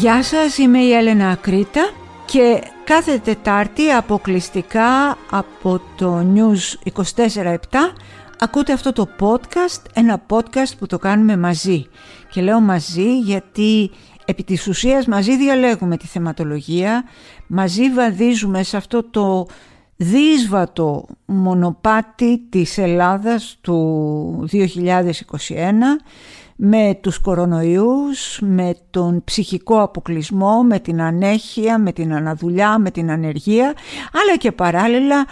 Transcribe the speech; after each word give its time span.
Γεια 0.00 0.22
σας, 0.22 0.58
είμαι 0.58 0.78
η 0.78 0.92
Έλενα 0.92 1.28
Ακρίτα 1.28 1.90
και 2.24 2.62
κάθε 2.84 3.18
Τετάρτη 3.18 3.90
αποκλειστικά 3.90 5.18
από 5.30 5.80
το 5.96 6.26
News 6.34 6.90
24-7 7.16 7.56
ακούτε 8.38 8.72
αυτό 8.72 8.92
το 8.92 9.08
podcast, 9.20 9.82
ένα 9.94 10.22
podcast 10.28 10.72
που 10.78 10.86
το 10.86 10.98
κάνουμε 10.98 11.36
μαζί. 11.36 11.86
Και 12.30 12.40
λέω 12.42 12.60
μαζί 12.60 13.18
γιατί 13.18 13.90
επί 14.24 14.44
της 14.44 14.66
ουσίας 14.66 15.06
μαζί 15.06 15.36
διαλέγουμε 15.36 15.96
τη 15.96 16.06
θεματολογία, 16.06 17.04
μαζί 17.46 17.90
βαδίζουμε 17.90 18.62
σε 18.62 18.76
αυτό 18.76 19.02
το 19.02 19.46
δύσβατο 19.96 21.06
μονοπάτι 21.24 22.38
της 22.50 22.78
Ελλάδας 22.78 23.58
του 23.60 24.48
2021 24.52 24.60
με 26.62 26.98
τους 27.00 27.18
κορονοϊούς, 27.18 28.38
με 28.40 28.76
τον 28.90 29.24
ψυχικό 29.24 29.82
αποκλεισμό, 29.82 30.62
με 30.62 30.78
την 30.78 31.02
ανέχεια, 31.02 31.78
με 31.78 31.92
την 31.92 32.14
αναδουλειά, 32.14 32.78
με 32.78 32.90
την 32.90 33.10
ανεργία, 33.10 33.74
αλλά 34.12 34.36
και 34.38 34.52
παράλληλα 34.52 35.26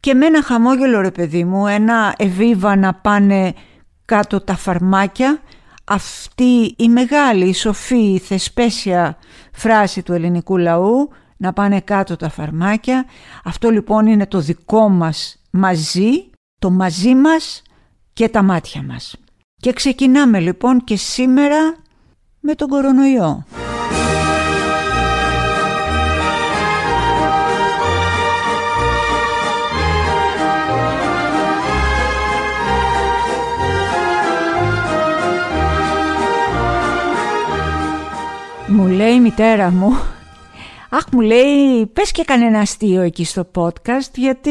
και 0.00 0.14
με 0.14 0.26
ένα 0.26 0.42
χαμόγελο 0.42 1.00
ρε 1.00 1.10
παιδί 1.10 1.44
μου, 1.44 1.66
ένα 1.66 2.14
ευήβα 2.16 2.76
να 2.76 2.94
πάνε 2.94 3.52
κάτω 4.04 4.40
τα 4.40 4.56
φαρμάκια, 4.56 5.40
αυτή 5.84 6.74
η 6.76 6.88
μεγάλη, 6.88 7.48
η 7.48 7.54
σοφή, 7.54 8.12
η 8.12 8.18
θεσπέσια 8.18 9.16
φράση 9.52 10.02
του 10.02 10.12
ελληνικού 10.12 10.56
λαού, 10.56 11.10
να 11.36 11.52
πάνε 11.52 11.80
κάτω 11.80 12.16
τα 12.16 12.28
φαρμάκια. 12.28 13.04
Αυτό 13.44 13.70
λοιπόν 13.70 14.06
είναι 14.06 14.26
το 14.26 14.40
δικό 14.40 14.88
μας 14.88 15.42
μαζί, 15.50 16.30
το 16.58 16.70
μαζί 16.70 17.14
μας 17.14 17.62
και 18.12 18.28
τα 18.28 18.42
μάτια 18.42 18.82
μας. 18.82 19.16
Και 19.64 19.72
ξεκινάμε 19.72 20.40
λοιπόν 20.40 20.84
και 20.84 20.96
σήμερα 20.96 21.76
με 22.40 22.54
τον 22.54 22.68
κορονοϊό. 22.68 23.44
Μου 38.68 38.86
λέει 38.86 39.12
η 39.12 39.20
μητέρα 39.20 39.70
μου 39.70 39.98
Αχ 40.90 41.04
μου 41.12 41.20
λέει 41.20 41.86
πες 41.92 42.12
και 42.12 42.24
κανένα 42.24 42.58
αστείο 42.58 43.02
εκεί 43.02 43.24
στο 43.24 43.50
podcast 43.54 44.10
γιατί 44.14 44.50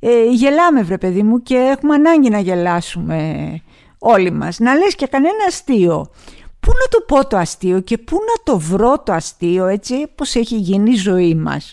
ε, 0.00 0.24
γελάμε 0.30 0.82
βρε 0.82 0.98
παιδί 0.98 1.22
μου 1.22 1.42
και 1.42 1.56
έχουμε 1.56 1.94
ανάγκη 1.94 2.28
να 2.28 2.38
γελάσουμε 2.38 3.60
όλοι 4.00 4.30
μας. 4.30 4.58
Να 4.58 4.74
λες 4.74 4.94
και 4.94 5.06
κανένα 5.06 5.44
αστείο. 5.48 6.10
Πού 6.60 6.70
να 6.70 6.88
το 6.88 7.00
πω 7.06 7.26
το 7.26 7.36
αστείο 7.36 7.80
και 7.80 7.98
πού 7.98 8.16
να 8.16 8.52
το 8.52 8.58
βρω 8.58 9.02
το 9.02 9.12
αστείο 9.12 9.66
έτσι 9.66 10.06
πως 10.14 10.34
έχει 10.34 10.56
γίνει 10.56 10.90
η 10.90 10.96
ζωή 10.96 11.34
μας. 11.34 11.72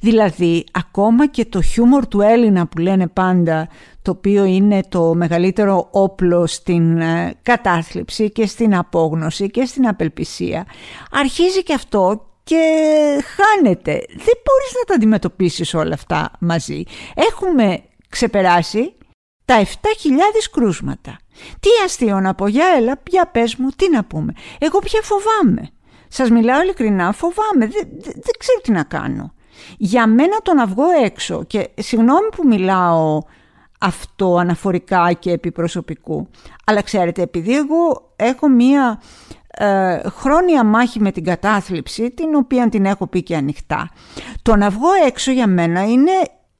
Δηλαδή 0.00 0.64
ακόμα 0.72 1.26
και 1.26 1.44
το 1.44 1.62
χιούμορ 1.62 2.06
του 2.06 2.20
Έλληνα 2.20 2.66
που 2.66 2.78
λένε 2.78 3.06
πάντα 3.06 3.68
το 4.02 4.10
οποίο 4.10 4.44
είναι 4.44 4.82
το 4.88 5.14
μεγαλύτερο 5.14 5.88
όπλο 5.90 6.46
στην 6.46 7.00
ε, 7.00 7.34
κατάθλιψη 7.42 8.30
και 8.30 8.46
στην 8.46 8.76
απόγνωση 8.76 9.50
και 9.50 9.64
στην 9.64 9.88
απελπισία 9.88 10.66
αρχίζει 11.10 11.62
και 11.62 11.74
αυτό 11.74 12.26
και 12.44 12.62
χάνεται. 13.36 13.92
Δεν 14.08 14.38
μπορείς 14.44 14.72
να 14.78 14.84
τα 14.86 14.94
αντιμετωπίσεις 14.94 15.74
όλα 15.74 15.94
αυτά 15.94 16.30
μαζί. 16.40 16.82
Έχουμε 17.14 17.82
ξεπεράσει 18.08 18.92
τα 19.44 19.64
7.000 19.64 19.68
κρούσματα. 20.50 21.18
Τι 21.60 21.68
αστείο 21.84 22.20
να 22.20 22.34
πω, 22.34 22.46
για 22.46 22.64
έλα, 22.76 22.96
πια 22.96 23.26
πες 23.26 23.56
μου, 23.56 23.68
τι 23.76 23.90
να 23.90 24.04
πούμε. 24.04 24.32
Εγώ 24.58 24.78
πια 24.78 25.00
φοβάμαι. 25.02 25.70
Σας 26.08 26.30
μιλάω 26.30 26.62
ειλικρινά, 26.62 27.12
φοβάμαι, 27.12 27.66
δεν, 27.66 27.88
δεν, 28.02 28.34
ξέρω 28.38 28.60
τι 28.62 28.72
να 28.72 28.82
κάνω. 28.82 29.32
Για 29.78 30.06
μένα 30.06 30.38
το 30.42 30.54
να 30.54 30.66
βγω 30.66 30.84
έξω 31.04 31.44
και 31.44 31.68
συγγνώμη 31.74 32.28
που 32.36 32.46
μιλάω 32.46 33.22
αυτό 33.80 34.36
αναφορικά 34.36 35.12
και 35.12 35.30
επιπροσωπικού, 35.30 36.28
αλλά 36.66 36.82
ξέρετε, 36.82 37.22
επειδή 37.22 37.56
εγώ 37.56 38.12
έχω 38.16 38.48
μία 38.48 39.00
ε, 39.48 40.00
χρόνια 40.08 40.64
μάχη 40.64 41.00
με 41.00 41.10
την 41.10 41.24
κατάθλιψη, 41.24 42.10
την 42.10 42.34
οποία 42.34 42.68
την 42.68 42.84
έχω 42.84 43.06
πει 43.06 43.22
και 43.22 43.36
ανοιχτά, 43.36 43.90
το 44.42 44.56
να 44.56 44.70
βγω 44.70 44.88
έξω 45.06 45.30
για 45.30 45.46
μένα 45.46 45.84
είναι 45.84 46.12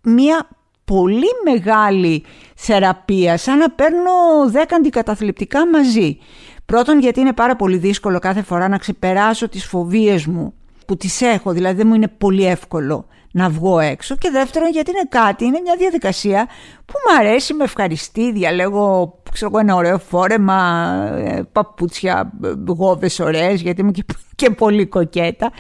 μία 0.02 0.48
πολύ 0.84 1.26
μεγάλη 1.44 2.24
θεραπεία, 2.54 3.36
σαν 3.36 3.58
να 3.58 3.70
παίρνω 3.70 4.10
δέκα 4.46 4.76
αντικαταθλιπτικά 4.76 5.68
μαζί. 5.68 6.18
Πρώτον 6.66 6.98
γιατί 6.98 7.20
είναι 7.20 7.32
πάρα 7.32 7.56
πολύ 7.56 7.76
δύσκολο 7.76 8.18
κάθε 8.18 8.42
φορά 8.42 8.68
να 8.68 8.78
ξεπεράσω 8.78 9.48
τις 9.48 9.64
φοβίες 9.64 10.26
μου 10.26 10.54
που 10.86 10.96
τις 10.96 11.20
έχω, 11.20 11.52
δηλαδή 11.52 11.76
δεν 11.76 11.86
μου 11.86 11.94
είναι 11.94 12.08
πολύ 12.08 12.46
εύκολο 12.46 13.06
να 13.32 13.48
βγω 13.48 13.78
έξω 13.78 14.16
και 14.16 14.30
δεύτερον 14.30 14.70
γιατί 14.70 14.90
είναι 14.90 15.08
κάτι, 15.08 15.44
είναι 15.44 15.60
μια 15.60 15.76
διαδικασία 15.78 16.48
που 16.84 16.94
μου 17.06 17.18
αρέσει, 17.18 17.54
με 17.54 17.64
ευχαριστεί, 17.64 18.32
διαλέγω 18.32 19.20
ξέρω, 19.32 19.58
ένα 19.58 19.74
ωραίο 19.74 19.98
φόρεμα, 19.98 20.92
ε, 21.16 21.42
παπούτσια, 21.52 22.32
γόβες 22.66 23.20
ωραίες 23.20 23.60
γιατί 23.60 23.80
είμαι 23.80 23.90
και, 23.90 24.04
και 24.40 24.50
πολύ 24.50 24.86
κοκέτα 24.86 25.52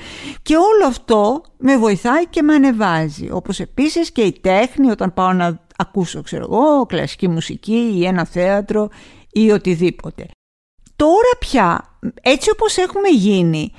και 0.42 0.56
όλο 0.56 0.86
αυτό 0.86 1.42
με 1.58 1.76
βοηθάει 1.78 2.26
και 2.26 2.42
με 2.42 2.54
ανεβάζει 2.54 3.28
όπως 3.30 3.60
επίσης 3.60 4.10
και 4.12 4.22
η 4.22 4.38
τέχνη 4.40 4.90
όταν 4.90 5.14
πάω 5.14 5.32
να 5.32 5.60
ακούσω 5.76 6.22
ξέρω 6.22 6.46
εγώ 6.50 6.86
κλασική 6.86 7.28
μουσική 7.28 7.92
ή 7.96 8.06
ένα 8.06 8.24
θέατρο 8.24 8.88
ή 9.32 9.50
οτιδήποτε. 9.50 10.26
Τώρα 10.96 11.30
πια 11.38 11.98
έτσι 12.22 12.50
όπως 12.50 12.76
έχουμε 12.76 13.08
γίνει 13.08 13.72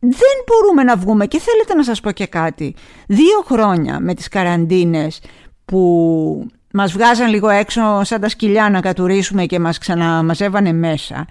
δεν 0.00 0.36
μπορούμε 0.46 0.82
να 0.82 0.96
βγούμε 0.96 1.26
και 1.26 1.38
θέλετε 1.38 1.74
να 1.74 1.84
σας 1.84 2.00
πω 2.00 2.10
και 2.10 2.26
κάτι. 2.26 2.74
Δύο 3.06 3.40
χρόνια 3.44 4.00
με 4.00 4.14
τις 4.14 4.28
καραντίνες 4.28 5.20
που 5.64 6.46
μας 6.72 6.92
βγάζαν 6.92 7.30
λίγο 7.30 7.48
έξω 7.48 8.00
σαν 8.04 8.20
τα 8.20 8.28
σκυλιά 8.28 8.70
να 8.70 8.80
κατουρίσουμε 8.80 9.46
και 9.46 9.58
μας 9.58 9.78
ξαναμαζεύανε 9.78 10.72
μέσα. 10.72 11.26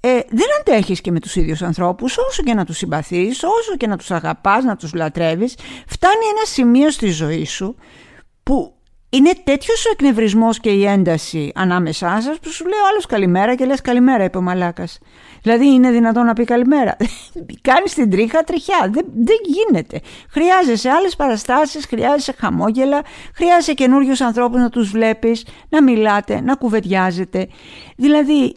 Ε, 0.00 0.20
δεν 0.28 0.46
αντέχεις 0.60 1.00
και 1.00 1.10
με 1.10 1.20
τους 1.20 1.36
ίδιους 1.36 1.62
ανθρώπους 1.62 2.18
όσο 2.18 2.42
και 2.42 2.54
να 2.54 2.64
τους 2.64 2.76
συμπαθείς, 2.76 3.42
όσο 3.42 3.76
και 3.76 3.86
να 3.86 3.96
τους 3.96 4.10
αγαπάς, 4.10 4.64
να 4.64 4.76
τους 4.76 4.94
λατρεύεις. 4.94 5.56
Φτάνει 5.86 6.24
ένα 6.36 6.44
σημείο 6.44 6.90
στη 6.90 7.10
ζωή 7.10 7.44
σου 7.44 7.76
που 8.42 8.72
είναι 9.10 9.30
τέτοιος 9.44 9.86
ο 9.86 9.90
εκνευρισμός 9.92 10.60
και 10.60 10.70
η 10.70 10.86
ένταση 10.86 11.52
ανάμεσά 11.54 12.20
σας 12.20 12.38
που 12.38 12.50
σου 12.50 12.64
λέει 12.64 12.78
άλλος 12.90 13.06
καλημέρα 13.06 13.54
και 13.54 13.64
λες 13.64 13.80
καλημέρα, 13.80 14.24
είπε 14.24 14.38
ο 14.38 14.42
Μαλάκας. 14.42 14.98
Δηλαδή 15.42 15.66
είναι 15.66 15.90
δυνατόν 15.90 16.24
να 16.24 16.32
πει 16.32 16.44
καλημέρα. 16.44 16.96
Κάνεις 17.68 17.94
την 17.94 18.10
τρίχα 18.10 18.42
τριχιά. 18.42 18.90
Δεν, 18.92 19.06
δεν 19.14 19.36
γίνεται. 19.44 20.00
Χρειάζεσαι 20.30 20.90
άλλες 20.90 21.16
παραστάσεις, 21.16 21.86
χρειάζεσαι 21.86 22.34
χαμόγελα, 22.38 23.02
χρειάζεσαι 23.34 23.74
καινούριους 23.74 24.20
ανθρώπους 24.20 24.60
να 24.60 24.68
τους 24.68 24.90
βλέπεις, 24.90 25.46
να 25.68 25.82
μιλάτε, 25.82 26.40
να 26.40 26.54
κουβεντιάζετε. 26.54 27.48
Δηλαδή 27.96 28.54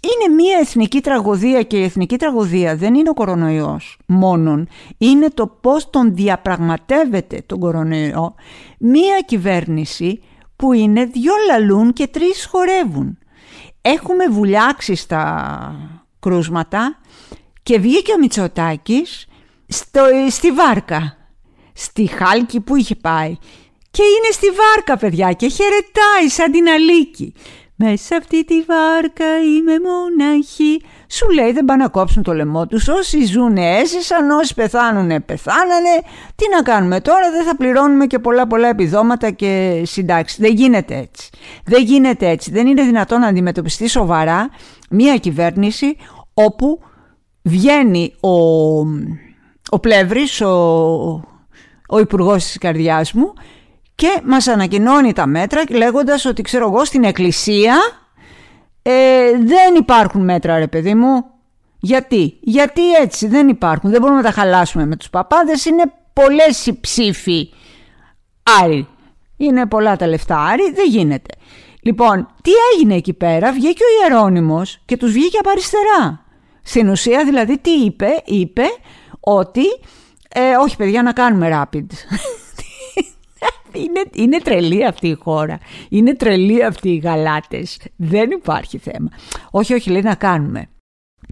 είναι 0.00 0.34
μια 0.34 0.58
εθνική 0.60 1.00
τραγωδία 1.00 1.62
και 1.62 1.76
η 1.76 1.82
εθνική 1.82 2.16
τραγωδία 2.16 2.76
δεν 2.76 2.94
είναι 2.94 3.08
ο 3.08 3.14
κορονοϊός 3.14 3.98
μόνον. 4.06 4.68
Είναι 4.98 5.28
το 5.34 5.46
πώς 5.46 5.90
τον 5.90 6.14
διαπραγματεύεται 6.14 7.42
τον 7.46 7.58
κορονοϊό 7.58 8.34
μια 8.78 9.20
κυβέρνηση 9.24 10.22
που 10.56 10.72
είναι 10.72 11.04
δυο 11.04 11.32
λαλούν 11.50 11.92
και 11.92 12.06
τρεις 12.06 12.46
χορεύουν. 12.50 13.18
Έχουμε 13.80 14.28
βουλιάξει 14.28 14.94
στα 14.94 15.97
κρούσματα 16.28 16.98
και 17.62 17.78
βγήκε 17.78 18.12
ο 18.12 18.18
Μητσοτάκης 18.18 19.26
στο, 19.68 20.00
στη 20.30 20.52
Βάρκα, 20.52 21.16
στη 21.72 22.06
Χάλκη 22.06 22.60
που 22.60 22.76
είχε 22.76 22.94
πάει. 22.94 23.36
Και 23.90 24.02
είναι 24.02 24.32
στη 24.32 24.46
Βάρκα 24.46 24.96
παιδιά 24.96 25.32
και 25.32 25.48
χαιρετάει 25.48 26.28
σαν 26.28 26.52
την 26.52 26.68
Αλίκη. 26.68 27.34
Μέσα 27.80 28.16
αυτή 28.16 28.44
τη 28.44 28.54
βάρκα 28.54 29.40
είμαι 29.42 29.72
μοναχή. 29.80 30.82
Σου 31.08 31.30
λέει 31.30 31.52
δεν 31.52 31.64
πάνε 31.64 31.82
να 31.82 31.88
κόψουν 31.88 32.22
το 32.22 32.32
λαιμό 32.32 32.66
τους. 32.66 32.88
Όσοι 32.88 33.24
ζουνε 33.24 33.76
έζησαν, 33.78 34.30
όσοι 34.30 34.54
πεθάνουνε 34.54 35.20
πεθάνανε. 35.20 35.94
Τι 36.34 36.44
να 36.56 36.62
κάνουμε 36.62 37.00
τώρα, 37.00 37.30
δεν 37.30 37.44
θα 37.44 37.56
πληρώνουμε 37.56 38.06
και 38.06 38.18
πολλά 38.18 38.46
πολλά 38.46 38.68
επιδόματα 38.68 39.30
και 39.30 39.82
συντάξεις. 39.84 40.38
Δεν 40.38 40.52
γίνεται 40.54 40.96
έτσι. 40.96 41.30
Δεν 41.64 41.82
γίνεται 41.82 42.28
έτσι. 42.28 42.50
Δεν 42.50 42.66
είναι 42.66 42.82
δυνατόν 42.82 43.20
να 43.20 43.26
αντιμετωπιστεί 43.26 43.88
σοβαρά 43.88 44.50
μια 44.90 45.16
κυβέρνηση 45.16 45.96
όπου 46.44 46.80
βγαίνει 47.42 48.14
ο, 48.20 48.30
ο 49.70 49.78
Πλεύρης, 49.80 50.40
ο, 50.40 50.54
ο 51.88 51.98
υπουργός 51.98 52.44
της 52.44 52.58
καρδιάς 52.58 53.12
μου 53.12 53.32
και 53.94 54.20
μας 54.24 54.46
ανακοινώνει 54.46 55.12
τα 55.12 55.26
μέτρα 55.26 55.62
λέγοντας 55.70 56.24
ότι 56.24 56.42
ξέρω 56.42 56.66
εγώ 56.66 56.84
στην 56.84 57.04
εκκλησία 57.04 57.76
ε, 58.82 59.30
δεν 59.30 59.74
υπάρχουν 59.74 60.24
μέτρα 60.24 60.58
ρε 60.58 60.66
παιδί 60.66 60.94
μου. 60.94 61.24
Γιατί, 61.80 62.38
γιατί 62.40 62.92
έτσι 62.92 63.26
δεν 63.26 63.48
υπάρχουν, 63.48 63.90
δεν 63.90 64.00
μπορούμε 64.00 64.20
να 64.20 64.26
τα 64.26 64.32
χαλάσουμε 64.32 64.86
με 64.86 64.96
τους 64.96 65.10
παπάδες, 65.10 65.64
είναι 65.64 65.82
πολλές 66.12 66.66
οι 66.66 66.80
ψήφοι 66.80 67.50
άρι. 68.62 68.88
Είναι 69.36 69.66
πολλά 69.66 69.96
τα 69.96 70.06
λεφτά 70.06 70.38
άρι, 70.38 70.72
δεν 70.72 70.88
γίνεται. 70.88 71.34
Λοιπόν, 71.82 72.28
τι 72.42 72.50
έγινε 72.72 72.94
εκεί 72.94 73.12
πέρα, 73.12 73.52
βγήκε 73.52 73.82
ο 73.82 74.02
Ιερώνυμος 74.02 74.78
και 74.84 74.96
τους 74.96 75.12
βγήκε 75.12 75.38
από 75.38 75.50
αριστερά. 75.50 76.24
Στην 76.68 76.88
ουσία 76.88 77.24
δηλαδή 77.24 77.58
τι 77.58 77.70
είπε, 77.70 78.08
είπε 78.24 78.62
ότι 79.20 79.62
ε, 80.28 80.40
όχι 80.62 80.76
παιδιά 80.76 81.02
να 81.02 81.12
κάνουμε 81.12 81.48
rapid. 81.52 81.86
είναι, 83.82 84.02
είναι 84.14 84.38
τρελή 84.38 84.86
αυτή 84.86 85.08
η 85.08 85.14
χώρα. 85.14 85.58
Είναι 85.88 86.14
τρελή 86.14 86.64
αυτή 86.64 86.88
οι 86.88 86.96
γαλάτες. 86.96 87.78
Δεν 87.96 88.30
υπάρχει 88.30 88.78
θέμα. 88.78 89.08
Όχι, 89.50 89.74
όχι, 89.74 89.90
λέει 89.90 90.02
να 90.02 90.14
κάνουμε. 90.14 90.68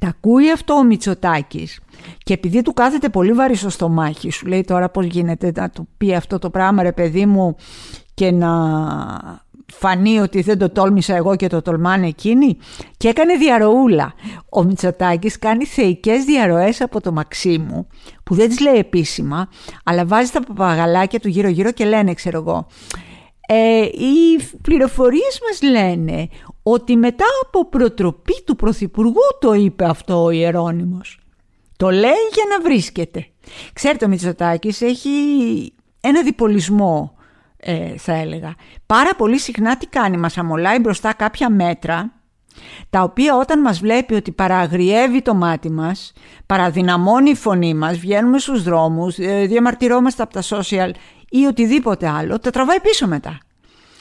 Τα 0.01 0.09
ακούει 0.09 0.51
αυτό 0.51 0.75
ο 0.75 0.85
Μητσοτάκης 0.85 1.81
και 2.19 2.33
επειδή 2.33 2.63
του 2.63 2.73
κάθεται 2.73 3.09
πολύ 3.09 3.33
βαρύ 3.33 3.55
στο 3.55 3.71
στομάχι 3.71 4.31
σου 4.31 4.47
λέει 4.47 4.65
τώρα 4.65 4.89
πώς 4.89 5.05
γίνεται 5.05 5.53
να 5.55 5.71
του 5.71 5.89
πει 5.97 6.15
αυτό 6.15 6.39
το 6.39 6.51
πράγμα 6.51 6.83
ρε 6.83 6.93
παιδί 6.93 7.27
μου 7.27 7.57
και 8.15 8.31
να 8.31 8.51
φανεί 9.73 10.19
ότι 10.19 10.43
δεν 10.43 10.59
το 10.59 10.71
τόλμησα 10.71 11.15
εγώ 11.17 11.37
και 11.37 11.47
το 11.47 11.63
τολμάνε 11.63 12.07
εκείνοι 12.07 12.57
και 12.97 13.09
έκανε 13.09 13.35
διαρροούλα. 13.35 14.15
Ο 14.51 14.63
Μητσοτάκης 14.63 15.39
κάνει 15.39 15.65
θεϊκές 15.65 16.25
διαρροές 16.25 16.81
από 16.81 17.01
το 17.01 17.13
Μαξίμου 17.13 17.87
που 18.23 18.35
δεν 18.35 18.49
τις 18.49 18.61
λέει 18.61 18.79
επίσημα 18.79 19.49
αλλά 19.85 20.05
βάζει 20.05 20.31
τα 20.31 20.41
παπαγαλάκια 20.41 21.21
του 21.21 21.29
γύρω 21.29 21.49
γύρω 21.49 21.73
και 21.73 21.85
λένε 21.85 22.15
ξέρω 22.15 22.39
εγώ 22.39 22.67
ε, 23.49 23.83
οι 23.83 24.43
πληροφορίες 24.63 25.41
μας 25.49 25.71
λένε 25.71 26.29
ότι 26.63 26.97
μετά 26.97 27.25
από 27.45 27.69
προτροπή 27.69 28.43
του 28.45 28.57
Πρωθυπουργού 28.57 29.23
το 29.41 29.53
είπε 29.53 29.85
αυτό 29.85 30.25
ο 30.25 30.31
Ιερώνυμος. 30.31 31.21
Το 31.77 31.91
λέει 31.91 32.27
για 32.35 32.45
να 32.51 32.61
βρίσκεται. 32.61 33.27
Ξέρετε 33.73 34.05
ο 34.05 34.09
Μητσοτάκης 34.09 34.81
έχει 34.81 35.11
ένα 36.01 36.23
διπολισμό 36.23 37.16
ε, 37.69 37.97
θα 37.97 38.13
έλεγα. 38.13 38.55
Πάρα 38.87 39.15
πολύ 39.15 39.39
συχνά 39.39 39.77
τι 39.77 39.87
κάνει, 39.87 40.17
μας 40.17 40.39
αμολάει 40.39 40.79
μπροστά 40.79 41.13
κάποια 41.13 41.51
μέτρα 41.51 42.13
τα 42.91 43.03
οποία 43.03 43.37
όταν 43.37 43.61
μας 43.61 43.79
βλέπει 43.79 44.15
ότι 44.15 44.33
παραγριεύει 44.33 45.23
το 45.23 45.35
μάτι 45.35 45.71
μας, 45.71 46.13
παραδυναμώνει 46.47 47.31
η 47.31 47.35
φωνή 47.35 47.75
μας, 47.75 47.99
βγαίνουμε 47.99 48.39
στους 48.39 48.63
δρόμους, 48.63 49.19
ε, 49.19 49.47
διαμαρτυρόμαστε 49.47 50.23
από 50.23 50.33
τα 50.33 50.43
social 50.43 50.91
ή 51.31 51.45
οτιδήποτε 51.45 52.09
άλλο, 52.09 52.39
τα 52.39 52.51
τραβάει 52.51 52.81
πίσω 52.81 53.07
μετά. 53.07 53.39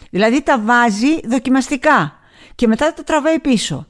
Δηλαδή 0.09 0.41
τα 0.41 0.59
βάζει 0.59 1.19
δοκιμαστικά 1.27 2.19
και 2.55 2.67
μετά 2.67 2.93
τα 2.93 3.03
τραβάει 3.03 3.39
πίσω. 3.39 3.87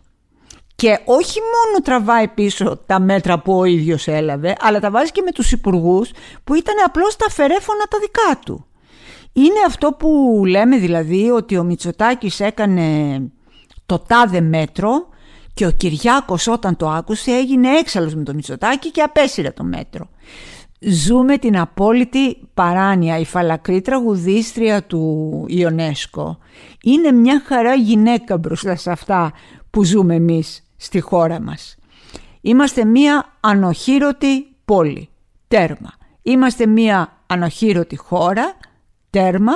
Και 0.76 1.00
όχι 1.06 1.40
μόνο 1.40 1.82
τραβάει 1.84 2.28
πίσω 2.28 2.78
τα 2.86 3.00
μέτρα 3.00 3.40
που 3.40 3.58
ο 3.58 3.64
ίδιος 3.64 4.08
έλαβε, 4.08 4.56
αλλά 4.60 4.80
τα 4.80 4.92
βάζει 4.92 5.12
και 5.12 5.22
με 5.22 5.32
τους 5.32 5.52
υπουργούς 5.52 6.12
που 6.44 6.54
ήταν 6.54 6.76
απλώς 6.86 7.16
τα 7.16 7.30
φερέφωνα 7.30 7.84
τα 7.90 7.98
δικά 8.00 8.40
του. 8.46 8.66
Είναι 9.38 9.60
αυτό 9.68 9.92
που 9.92 10.42
λέμε 10.48 10.78
δηλαδή 10.78 11.30
ότι 11.30 11.58
ο 11.58 11.64
Μητσοτάκης 11.64 12.40
έκανε 12.40 13.20
το 13.86 14.00
τάδε 14.00 14.42
μέτρο 14.42 15.08
και 15.54 15.66
ο 15.66 15.72
Κυριάκος 15.72 16.48
όταν 16.48 16.76
το 16.76 16.90
άκουσε 16.90 17.32
έγινε 17.32 17.70
έξαλλος 17.70 18.16
με 18.16 18.24
το 18.24 18.34
Μητσοτάκη 18.34 18.92
και 18.92 19.02
απέσυρε 19.02 19.52
το 19.52 19.64
μέτρο. 19.64 20.10
Ζούμε 20.80 21.38
την 21.38 21.58
απόλυτη 21.58 22.38
παράνοια. 22.54 23.18
Η 23.18 23.26
φαλακρή 23.26 23.82
τραγουδίστρια 23.82 24.84
του 24.84 25.46
Ιονέσκο 25.48 26.38
είναι 26.84 27.12
μια 27.12 27.42
χαρά 27.46 27.74
γυναίκα 27.74 28.38
μπροστά 28.38 28.76
σε 28.76 28.92
αυτά 28.92 29.32
που 29.70 29.84
ζούμε 29.84 30.16
εμείς 30.16 30.64
στη 30.76 31.00
χώρα 31.00 31.42
μας. 31.42 31.76
Είμαστε 32.42 32.86
μια 32.86 33.26
ανοχήρωτη 33.40 34.48
πόλη. 34.66 35.10
Τέρμα. 35.48 35.94
Είμαστε 36.22 36.66
μια 36.66 37.18
ανοχήρωτη 37.26 37.96
χώρα. 37.96 38.58
Τέρμα. 39.16 39.54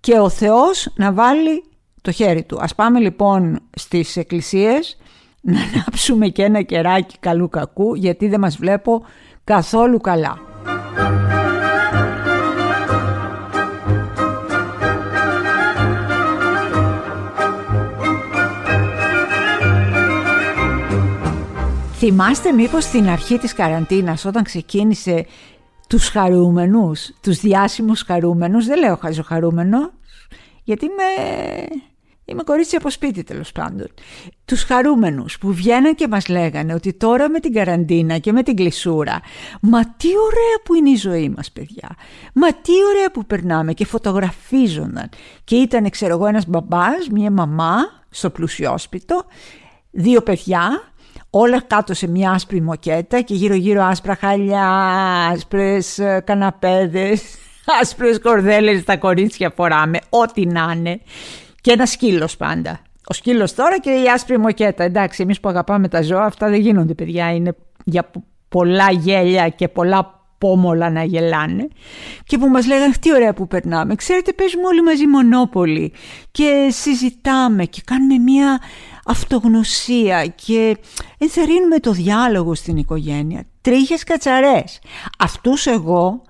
Και 0.00 0.18
ο 0.18 0.28
Θεός 0.28 0.92
να 0.94 1.12
βάλει 1.12 1.64
το 2.02 2.12
χέρι 2.12 2.42
του. 2.42 2.58
Ας 2.60 2.74
πάμε 2.74 2.98
λοιπόν 2.98 3.60
στις 3.76 4.16
εκκλησίες 4.16 4.96
να 5.40 5.60
ανάψουμε 5.60 6.28
και 6.28 6.42
ένα 6.42 6.62
κεράκι 6.62 7.18
καλού 7.18 7.48
κακού 7.48 7.94
γιατί 7.94 8.28
δεν 8.28 8.40
μας 8.40 8.56
βλέπω 8.56 9.04
καθόλου 9.44 10.00
καλά. 10.00 10.38
Θυμάστε 21.92 22.52
μήπως 22.52 22.84
στην 22.84 23.08
αρχή 23.08 23.38
της 23.38 23.52
καραντίνας 23.52 24.24
όταν 24.24 24.42
ξεκίνησε 24.42 25.26
τους 25.90 26.08
χαρούμενους, 26.08 27.10
τους 27.22 27.40
διάσημους 27.40 28.02
χαρούμενους, 28.02 28.66
δεν 28.66 28.78
λέω 28.78 28.96
χαζοχαρούμενο, 28.96 29.90
γιατί 30.64 30.84
είμαι 30.84 31.04
Είμαι 32.24 32.42
κορίτσι 32.42 32.76
από 32.76 32.90
σπίτι 32.90 33.22
τέλος 33.22 33.52
πάντων. 33.52 33.86
Τους 34.44 34.62
χαρούμενους 34.62 35.38
που 35.38 35.52
βγαίναν 35.52 35.94
και 35.94 36.08
μας 36.08 36.28
λέγανε 36.28 36.74
ότι 36.74 36.92
τώρα 36.92 37.30
με 37.30 37.40
την 37.40 37.52
καραντίνα 37.52 38.18
και 38.18 38.32
με 38.32 38.42
την 38.42 38.56
κλεισούρα, 38.56 39.20
μα 39.60 39.80
τι 39.80 40.08
ωραία 40.08 40.60
που 40.64 40.74
είναι 40.74 40.90
η 40.90 40.96
ζωή 40.96 41.28
μας, 41.28 41.52
παιδιά. 41.52 41.96
Μα 42.34 42.48
τι 42.48 42.72
ωραία 42.94 43.10
που 43.10 43.26
περνάμε 43.26 43.72
και 43.72 43.84
φωτογραφίζονταν. 43.86 45.08
Και 45.44 45.56
ήταν, 45.56 45.90
ξέρω 45.90 46.14
εγώ, 46.14 46.26
ένας 46.26 46.46
μπαμπάς, 46.46 47.08
μία 47.12 47.30
μαμά 47.30 47.76
στο 48.10 48.30
πλουσιόσπιτο, 48.30 49.24
δύο 49.90 50.22
παιδιά, 50.22 50.89
όλα 51.30 51.60
κάτω 51.60 51.94
σε 51.94 52.08
μια 52.08 52.30
άσπρη 52.30 52.60
μοκέτα 52.60 53.20
και 53.20 53.34
γύρω-γύρω 53.34 53.82
άσπρα 53.82 54.14
χαλιά, 54.14 54.68
άσπρες 55.32 55.98
ε, 55.98 56.22
καναπέδες, 56.26 57.22
άσπρες 57.80 58.20
κορδέλες 58.20 58.84
τα 58.84 58.96
κορίτσια 58.96 59.52
φοράμε, 59.56 59.98
ό,τι 60.08 60.46
να 60.46 60.72
είναι. 60.76 61.00
Και 61.60 61.72
ένα 61.72 61.86
σκύλος 61.86 62.36
πάντα. 62.36 62.80
Ο 63.06 63.14
σκύλος 63.14 63.54
τώρα 63.54 63.78
και 63.78 63.90
η 63.90 64.08
άσπρη 64.14 64.38
μοκέτα. 64.38 64.84
Εντάξει, 64.84 65.22
εμείς 65.22 65.40
που 65.40 65.48
αγαπάμε 65.48 65.88
τα 65.88 66.02
ζώα, 66.02 66.24
αυτά 66.24 66.48
δεν 66.48 66.60
γίνονται, 66.60 66.94
παιδιά. 66.94 67.32
Είναι 67.34 67.54
για 67.84 68.10
πολλά 68.48 68.90
γέλια 68.90 69.48
και 69.48 69.68
πολλά 69.68 70.20
πόμολα 70.38 70.90
να 70.90 71.04
γελάνε 71.04 71.68
και 72.24 72.38
που 72.38 72.48
μας 72.48 72.66
λέγανε 72.66 72.92
τι 73.00 73.12
ωραία 73.12 73.32
που 73.32 73.46
περνάμε. 73.46 73.94
Ξέρετε 73.94 74.32
παίζουμε 74.32 74.66
όλοι 74.66 74.82
μαζί 74.82 75.06
μονόπολη 75.06 75.92
και 76.30 76.68
συζητάμε 76.70 77.64
και 77.64 77.82
κάνουμε 77.84 78.18
μια 78.18 78.60
αυτογνωσία 79.06 80.26
και 80.26 80.76
ενθαρρύνουμε 81.18 81.78
το 81.78 81.92
διάλογο 81.92 82.54
στην 82.54 82.76
οικογένεια. 82.76 83.46
Τρίχες 83.60 84.04
κατσαρές. 84.04 84.78
Αυτούς 85.18 85.66
εγώ 85.66 86.22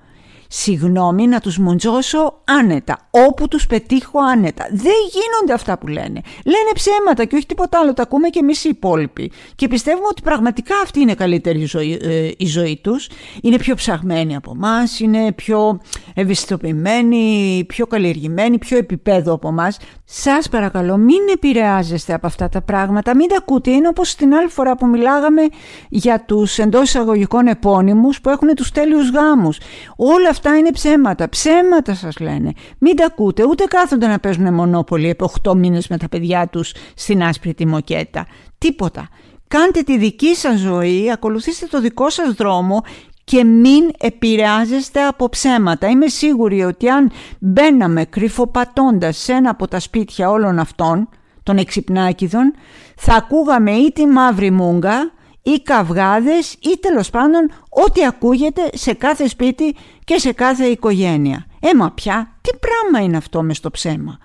συγγνώμη 0.53 1.27
να 1.27 1.41
τους 1.41 1.59
μοντζώσω 1.59 2.43
άνετα, 2.45 3.09
όπου 3.11 3.49
τους 3.49 3.67
πετύχω 3.67 4.19
άνετα. 4.21 4.67
Δεν 4.71 4.95
γίνονται 5.11 5.53
αυτά 5.53 5.79
που 5.79 5.87
λένε. 5.87 6.21
Λένε 6.45 6.71
ψέματα 6.75 7.25
και 7.25 7.37
όχι 7.37 7.47
τίποτα 7.47 7.79
άλλο, 7.79 7.95
τα 7.95 8.03
ακούμε 8.03 8.29
και 8.29 8.39
εμείς 8.39 8.65
οι 8.65 8.69
υπόλοιποι. 8.69 9.33
Και 9.55 9.69
πιστεύουμε 9.69 10.07
ότι 10.11 10.23
πραγματικά 10.23 10.75
αυτή 10.83 11.01
είναι 11.01 11.15
καλύτερη 11.15 11.61
η 11.61 11.65
ζωή, 11.65 11.99
ε, 12.03 12.31
η 12.37 12.47
ζωή 12.47 12.81
τους. 12.83 13.09
Είναι 13.43 13.57
πιο 13.57 13.75
ψαγμένοι 13.75 14.37
από 14.37 14.53
εμάς, 14.55 15.01
είναι 15.01 15.33
πιο 15.33 15.81
ευαισθητοποιημένοι, 16.15 17.65
πιο 17.69 17.87
καλλιεργημένοι, 17.87 18.59
πιο 18.59 18.77
επίπεδο 18.77 19.33
από 19.33 19.49
εμάς. 19.49 19.79
Σας 20.13 20.49
παρακαλώ 20.49 20.97
μην 20.97 21.19
επηρεάζεστε 21.33 22.15
από 22.15 22.27
αυτά 22.27 22.49
τα 22.49 22.63
πράγματα, 22.63 23.17
μην 23.17 23.29
τα 23.29 23.37
ακούτε. 23.39 23.71
Είναι 23.71 23.89
όπως 23.89 24.15
την 24.15 24.35
άλλη 24.35 24.49
φορά 24.49 24.77
που 24.77 24.87
μιλάγαμε 24.87 25.43
για 25.89 26.25
τους 26.25 26.59
εντός 26.59 26.83
εισαγωγικών 26.83 27.47
επώνυμους 27.47 28.21
που 28.21 28.29
έχουν 28.31 28.55
τους 28.55 28.71
τέλειους 28.71 29.11
γάμους. 29.11 29.59
Όλα 29.97 30.29
αυτά 30.29 30.57
είναι 30.57 30.71
ψέματα. 30.71 31.29
Ψέματα 31.29 31.95
σας 31.95 32.19
λένε. 32.19 32.53
Μην 32.79 32.97
τα 32.97 33.05
ακούτε. 33.05 33.45
Ούτε 33.45 33.65
κάθονται 33.65 34.07
να 34.07 34.19
παίζουν 34.19 34.55
μονόπολη 34.55 35.09
επί 35.09 35.25
8 35.43 35.55
μήνες 35.55 35.89
με 35.89 35.97
τα 35.97 36.09
παιδιά 36.09 36.49
τους 36.49 36.75
στην 36.95 37.23
άσπρη 37.23 37.55
τη 37.55 37.67
μοκέτα. 37.67 38.27
Τίποτα. 38.59 39.09
Κάντε 39.49 39.83
τη 39.83 39.99
δική 39.99 40.35
σας 40.35 40.59
ζωή, 40.59 41.11
ακολουθήστε 41.13 41.67
το 41.67 41.81
δικό 41.81 42.11
σας 42.11 42.33
δρόμο 42.33 42.83
και 43.25 43.45
μην 43.45 43.91
επηρεάζεστε 43.99 45.07
από 45.07 45.29
ψέματα. 45.29 45.89
Είμαι 45.89 46.09
σίγουρη 46.09 46.63
ότι 46.63 46.89
αν 46.89 47.11
μπαίναμε 47.39 48.05
κρυφοπατώντας 48.05 49.17
σε 49.17 49.33
ένα 49.33 49.51
από 49.51 49.69
τα 49.69 49.81
σπίτια 49.81 50.31
όλων 50.31 50.59
αυτών, 50.59 51.09
των 51.43 51.59
εξυπνάκιδων, 51.59 52.55
θα 52.97 53.15
ακούγαμε 53.15 53.71
ή 53.71 53.93
τη 53.93 54.07
μαύρη 54.07 54.51
μούγκα 54.51 55.13
ή 55.43 55.63
καυγάδες 55.63 56.53
ή 56.53 56.79
τέλος 56.81 57.11
πάντων 57.11 57.51
ό,τι 57.85 58.05
ακούγεται 58.07 58.71
σε 58.73 58.95
κάθε 58.95 59.29
σπίτι 59.29 59.77
και 60.05 60.19
σε 60.19 60.33
κάθε 60.33 60.65
οικογένεια. 60.65 61.47
Έμα 61.61 61.93
πια, 61.95 62.31
τι 62.41 62.51
πράγμα 62.57 63.07
είναι 63.07 63.17
αυτό 63.17 63.43
μες 63.43 63.57
στο 63.57 63.71
ψέμα; 63.71 64.19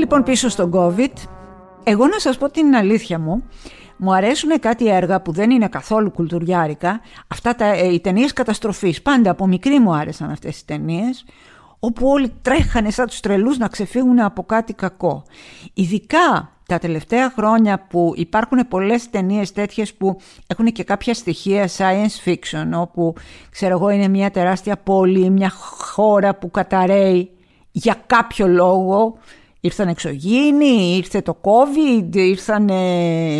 Λοιπόν 0.00 0.22
πίσω 0.22 0.48
στον 0.48 0.70
COVID. 0.74 1.12
Εγώ 1.84 2.06
να 2.06 2.18
σας 2.18 2.38
πω 2.38 2.50
την 2.50 2.74
αλήθεια 2.74 3.18
μου, 3.18 3.42
μου 3.96 4.14
αρέσουν 4.14 4.60
κάτι 4.60 4.88
έργα 4.88 5.20
που 5.20 5.32
δεν 5.32 5.50
είναι 5.50 5.68
καθόλου 5.68 6.10
κουλτουριάρικα, 6.10 7.00
αυτά 7.28 7.54
τα, 7.54 7.64
ε, 7.64 7.92
οι 7.92 8.00
ταινίες 8.00 8.32
καταστροφής. 8.32 9.02
Πάντα 9.02 9.30
από 9.30 9.46
μικρή 9.46 9.78
μου 9.78 9.94
άρεσαν 9.94 10.30
αυτές 10.30 10.60
οι 10.60 10.66
ταινίες, 10.66 11.24
όπου 11.78 12.08
όλοι 12.08 12.32
τρέχανε 12.42 12.90
σαν 12.90 13.06
τους 13.06 13.20
τρελούς 13.20 13.58
να 13.58 13.68
ξεφύγουν 13.68 14.20
από 14.20 14.42
κάτι 14.42 14.72
κακό. 14.72 15.22
Ειδικά 15.74 16.52
τα 16.66 16.78
τελευταία 16.78 17.30
χρόνια 17.30 17.86
που 17.88 18.12
υπάρχουν 18.16 18.68
πολλές 18.68 19.10
ταινίες 19.10 19.52
τέτοιες 19.52 19.94
που 19.94 20.16
έχουν 20.46 20.66
και 20.66 20.84
κάποια 20.84 21.14
στοιχεία 21.14 21.68
science 21.76 22.28
fiction 22.28 22.68
όπου 22.74 23.14
ξέρω 23.50 23.72
εγώ 23.72 23.88
είναι 23.88 24.08
μια 24.08 24.30
τεράστια 24.30 24.76
πόλη, 24.76 25.30
μια 25.30 25.50
χώρα 25.50 26.34
που 26.34 26.50
καταραίει 26.50 27.30
για 27.70 28.02
κάποιο 28.06 28.46
λόγο 28.46 29.18
Ήρθαν 29.60 29.88
εξωγήινοι, 29.88 30.96
ήρθε 30.96 31.20
το 31.20 31.36
COVID, 31.40 32.16
ήρθαν 32.16 32.70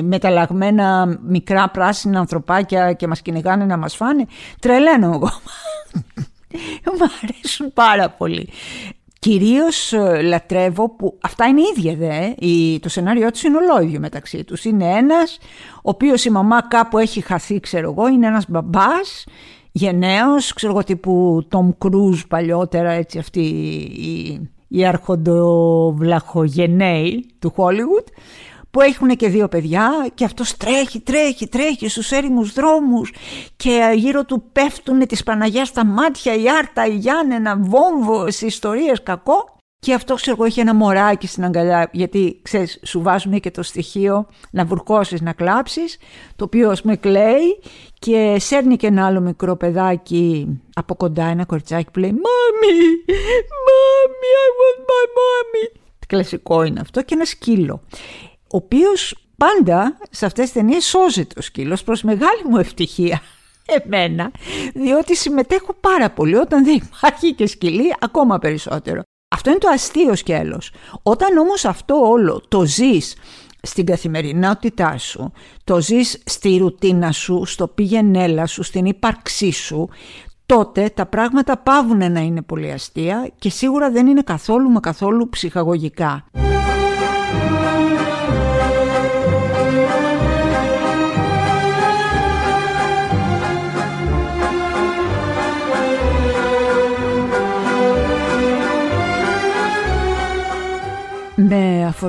μεταλλαγμένα 0.04 1.18
μικρά 1.26 1.70
πράσινα 1.70 2.18
ανθρωπάκια 2.18 2.92
και 2.92 3.06
μας 3.06 3.22
κυνηγάνε 3.22 3.64
να 3.64 3.76
μας 3.76 3.96
φάνε. 3.96 4.26
Τρελαίνω 4.60 5.06
εγώ. 5.14 5.30
Μου 6.98 7.06
αρέσουν 7.22 7.72
πάρα 7.72 8.10
πολύ. 8.10 8.48
Κυρίως 9.20 9.92
ε, 9.92 10.22
λατρεύω 10.22 10.88
που 10.88 11.18
αυτά 11.20 11.46
είναι 11.46 11.60
ίδια 11.76 11.94
δε, 11.94 12.78
το 12.78 12.88
σενάριό 12.88 13.30
τους 13.30 13.42
είναι 13.42 13.56
ολόιδιο 13.56 14.00
μεταξύ 14.00 14.44
τους. 14.44 14.64
Είναι 14.64 14.84
ένας, 14.84 15.38
ο 15.76 15.90
οποίος 15.90 16.24
η 16.24 16.30
μαμά 16.30 16.62
κάπου 16.62 16.98
έχει 16.98 17.20
χαθεί 17.20 17.60
ξέρω 17.60 17.90
εγώ, 17.90 18.08
είναι 18.08 18.26
ένας 18.26 18.44
μπαμπάς, 18.48 19.26
γενναίος, 19.72 20.52
ξέρω 20.52 20.72
εγώ 20.72 20.84
τύπου 20.84 21.46
Tom 21.50 21.86
Cruise 21.86 22.22
παλιότερα 22.28 22.90
έτσι 22.90 23.18
αυτή 23.18 23.40
η, 23.40 24.50
η 24.72 24.86
αρχοντοβλαχογενέοι 24.86 27.26
του 27.38 27.54
Hollywood 27.56 28.04
που 28.70 28.80
έχουν 28.80 29.08
και 29.08 29.28
δύο 29.28 29.48
παιδιά 29.48 30.08
και 30.14 30.24
αυτός 30.24 30.56
τρέχει, 30.56 31.00
τρέχει, 31.00 31.48
τρέχει 31.48 31.88
στους 31.88 32.10
έρημους 32.10 32.52
δρόμους 32.52 33.12
και 33.56 33.92
γύρω 33.94 34.24
του 34.24 34.42
πέφτουν 34.52 35.06
τις 35.06 35.22
Παναγιάς 35.22 35.68
στα 35.68 35.84
μάτια, 35.84 36.34
η 36.34 36.44
Άρτα, 36.58 36.86
η 36.86 36.94
Γιάννενα, 36.94 37.56
βόμβος, 37.56 38.36
σε 38.36 38.46
ιστορίες 38.46 39.02
κακό 39.02 39.59
και 39.80 39.94
αυτό 39.94 40.14
ξέρω 40.14 40.36
εγώ 40.36 40.44
έχει 40.44 40.60
ένα 40.60 40.74
μωράκι 40.74 41.26
στην 41.26 41.44
αγκαλιά 41.44 41.88
γιατί 41.92 42.40
ξέρεις 42.42 42.80
σου 42.84 43.02
βάζουν 43.02 43.40
και 43.40 43.50
το 43.50 43.62
στοιχείο 43.62 44.26
να 44.50 44.64
βουρκώσεις, 44.64 45.20
να 45.20 45.32
κλάψεις 45.32 45.98
το 46.36 46.44
οποίο 46.44 46.70
ας 46.70 46.82
πούμε 46.82 46.96
κλαίει 46.96 47.60
και 47.98 48.36
σέρνει 48.38 48.76
και 48.76 48.86
ένα 48.86 49.06
άλλο 49.06 49.20
μικρό 49.20 49.56
παιδάκι 49.56 50.46
από 50.74 50.94
κοντά 50.94 51.24
ένα 51.24 51.44
κοριτσάκι 51.44 51.90
που 51.90 51.98
λέει 51.98 52.10
«Μάμι, 52.10 52.78
μάμι, 53.66 54.30
I 54.44 54.48
want 54.60 54.80
my 54.80 55.06
mommy». 55.16 55.80
Κλασικό 56.06 56.62
είναι 56.62 56.80
αυτό 56.80 57.02
και 57.02 57.14
ένα 57.14 57.24
σκύλο 57.24 57.82
ο 58.52 58.56
οποίος 58.56 59.28
πάντα 59.36 59.98
σε 60.10 60.26
αυτές 60.26 60.44
τις 60.44 60.52
ταινίες 60.52 60.84
σώζεται 60.84 61.34
ο 61.38 61.42
σκύλος 61.42 61.82
προς 61.82 62.02
μεγάλη 62.02 62.42
μου 62.48 62.56
ευτυχία 62.56 63.20
εμένα, 63.84 64.30
διότι 64.74 65.16
συμμετέχω 65.16 65.74
πάρα 65.80 66.10
πολύ 66.10 66.36
όταν 66.36 66.64
δεν 66.64 66.74
υπάρχει 66.74 67.34
και 67.34 67.46
σκυλί 67.46 67.94
ακόμα 68.00 68.38
περισσότερο. 68.38 69.02
Αυτό 69.34 69.50
είναι 69.50 69.58
το 69.58 69.68
αστείο 69.68 70.14
σκέλος. 70.16 70.72
Όταν 71.02 71.38
όμως 71.38 71.64
αυτό 71.64 71.94
όλο 71.94 72.42
το 72.48 72.64
ζεις 72.64 73.16
στην 73.62 73.86
καθημερινότητά 73.86 74.98
σου, 74.98 75.32
το 75.64 75.80
ζεις 75.80 76.22
στη 76.24 76.56
ρουτίνα 76.56 77.12
σου, 77.12 77.44
στο 77.44 77.68
πήγαινέλα 77.68 78.46
σου, 78.46 78.62
στην 78.62 78.84
ύπαρξή 78.84 79.50
σου, 79.50 79.88
τότε 80.46 80.88
τα 80.94 81.06
πράγματα 81.06 81.58
πάβουν 81.58 82.12
να 82.12 82.20
είναι 82.20 82.42
πολύ 82.42 82.70
αστεία 82.70 83.30
και 83.38 83.50
σίγουρα 83.50 83.90
δεν 83.90 84.06
είναι 84.06 84.22
καθόλου 84.22 84.70
μα 84.70 84.80
καθόλου 84.80 85.28
ψυχαγωγικά. 85.28 86.24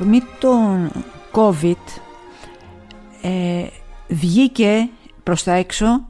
Αφορμή 0.02 0.22
τον 0.40 0.92
COVID 1.32 2.02
ε, 3.22 3.66
βγήκε 4.08 4.90
προς 5.24 5.44
τα 5.44 5.54
έξω 5.54 6.08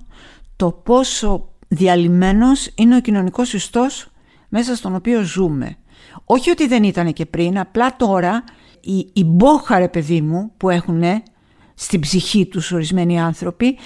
το 0.56 0.72
πόσο 0.72 1.50
διαλυμένος 1.68 2.72
είναι 2.76 2.96
ο 2.96 3.02
κοινωνικός 3.02 3.54
ιστός 3.54 4.08
μέσα 4.50 4.76
στον 4.76 4.96
οποίο 4.96 5.22
ζούμε. 5.22 5.76
Όχι 6.26 6.50
ότι 6.50 6.68
δεν 6.68 6.84
ήταν 6.84 7.14
και 7.14 7.26
πριν, 7.26 7.60
απλά 7.60 7.96
τώρα 7.96 8.44
η, 8.82 9.10
η 9.14 9.24
μπόχα 9.24 9.90
παιδί 9.90 10.22
μου 10.22 10.52
που 10.58 10.70
έχουν 10.70 11.04
στην 11.74 12.00
ψυχή 12.00 12.46
τους 12.46 12.72
ορισμένοι 12.72 13.22
άνθρωποι 13.22 13.78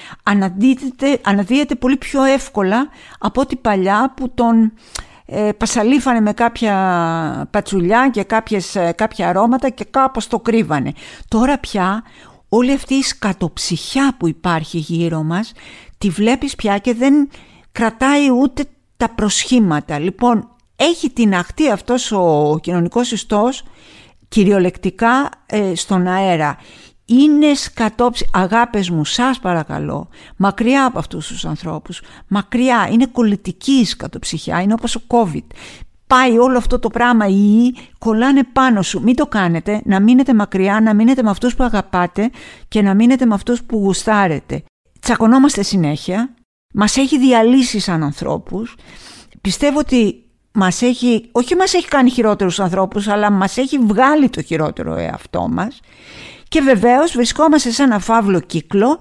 αναδύεται 1.21 1.75
πολύ 1.75 1.97
πιο 1.97 2.24
εύκολα 2.24 2.88
από 3.19 3.41
ό,τι 3.41 3.55
παλιά 3.55 4.13
που 4.15 4.29
τον 4.33 4.74
ε, 5.25 5.50
πασαλίφανε 5.58 6.20
με 6.20 6.34
κάποια 6.34 7.48
πατσουλιά 7.51 8.10
και 8.10 8.24
κάποιες, 8.24 8.75
ε, 8.75 8.91
κάποια 8.91 9.29
αρώματα 9.29 9.70
και 9.70 9.84
κάπως 9.84 10.27
το 10.27 10.39
κρύβανε. 10.39 10.91
Τώρα 11.27 11.58
πια 11.58 12.03
όλη 12.50 12.72
αυτή 12.72 12.94
η 12.94 13.01
σκατοψυχιά 13.01 14.15
που 14.17 14.27
υπάρχει 14.27 14.77
γύρω 14.77 15.24
μας 15.24 15.51
τη 15.98 16.10
βλέπεις 16.10 16.55
πια 16.55 16.77
και 16.77 16.94
δεν 16.94 17.29
κρατάει 17.72 18.29
ούτε 18.41 18.65
τα 18.98 19.10
προσχήματα. 19.10 20.00
Λοιπόν, 20.00 20.50
έχει 20.75 21.10
την 21.10 21.36
αχτή 21.36 21.70
αυτός 21.70 22.12
ο 22.12 22.58
κοινωνικός 22.62 23.12
ιστός 23.12 23.63
κυριολεκτικά 24.27 25.29
ε, 25.46 25.75
στον 25.75 26.08
αέρα 26.08 26.58
είναι 27.05 27.53
σκατόψη. 27.53 28.29
Αγάπες 28.33 28.89
μου, 28.89 29.05
σας 29.05 29.39
παρακαλώ, 29.39 30.09
μακριά 30.38 30.85
από 30.85 31.00
αυτούς 31.00 31.27
τους 31.27 31.45
ανθρώπους, 31.45 32.01
μακριά, 32.27 32.88
είναι 32.91 33.05
κολλητική 33.05 33.85
σκατοψυχιά, 33.85 34.62
είναι 34.62 34.74
όπως 34.74 34.95
ο 34.95 35.01
COVID. 35.07 35.45
Πάει 36.07 36.38
όλο 36.38 36.57
αυτό 36.57 36.79
το 36.79 36.89
πράγμα, 36.89 37.27
οι 37.27 37.74
κολλάνε 37.97 38.43
πάνω 38.43 38.81
σου. 38.81 39.01
Μην 39.01 39.15
το 39.15 39.27
κάνετε, 39.27 39.81
να 39.85 40.00
μείνετε 40.00 40.33
μακριά, 40.33 40.81
να 40.81 40.93
μείνετε 40.93 41.24
με 41.24 41.29
αυτούς 41.29 41.55
που 41.55 41.63
αγαπάτε 41.63 42.29
και 42.67 42.81
να 42.81 42.93
μείνετε 42.93 43.25
με 43.25 43.33
αυτούς 43.33 43.63
που 43.63 43.77
γουστάρετε. 43.77 44.63
Τσακωνόμαστε 45.00 45.63
συνέχεια, 45.63 46.33
μας 46.74 46.97
έχει 46.97 47.19
διαλύσει 47.19 47.79
σαν 47.79 48.03
ανθρώπους. 48.03 48.75
Πιστεύω 49.41 49.79
ότι 49.79 50.24
μας 50.51 50.81
έχει, 50.81 51.29
όχι 51.31 51.55
μας 51.55 51.74
έχει 51.74 51.88
κάνει 51.88 52.09
χειρότερους 52.09 52.59
ανθρώπους, 52.59 53.07
αλλά 53.07 53.31
μας 53.31 53.57
έχει 53.57 53.77
βγάλει 53.77 54.29
το 54.29 54.41
χειρότερο 54.41 54.95
εαυτό 54.95 55.47
μας 55.47 55.79
και 56.55 56.62
βεβαίως 56.62 57.12
βρισκόμαστε 57.12 57.69
σε 57.69 57.83
ένα 57.83 58.00
φαύλο 58.00 58.39
κύκλο 58.39 59.00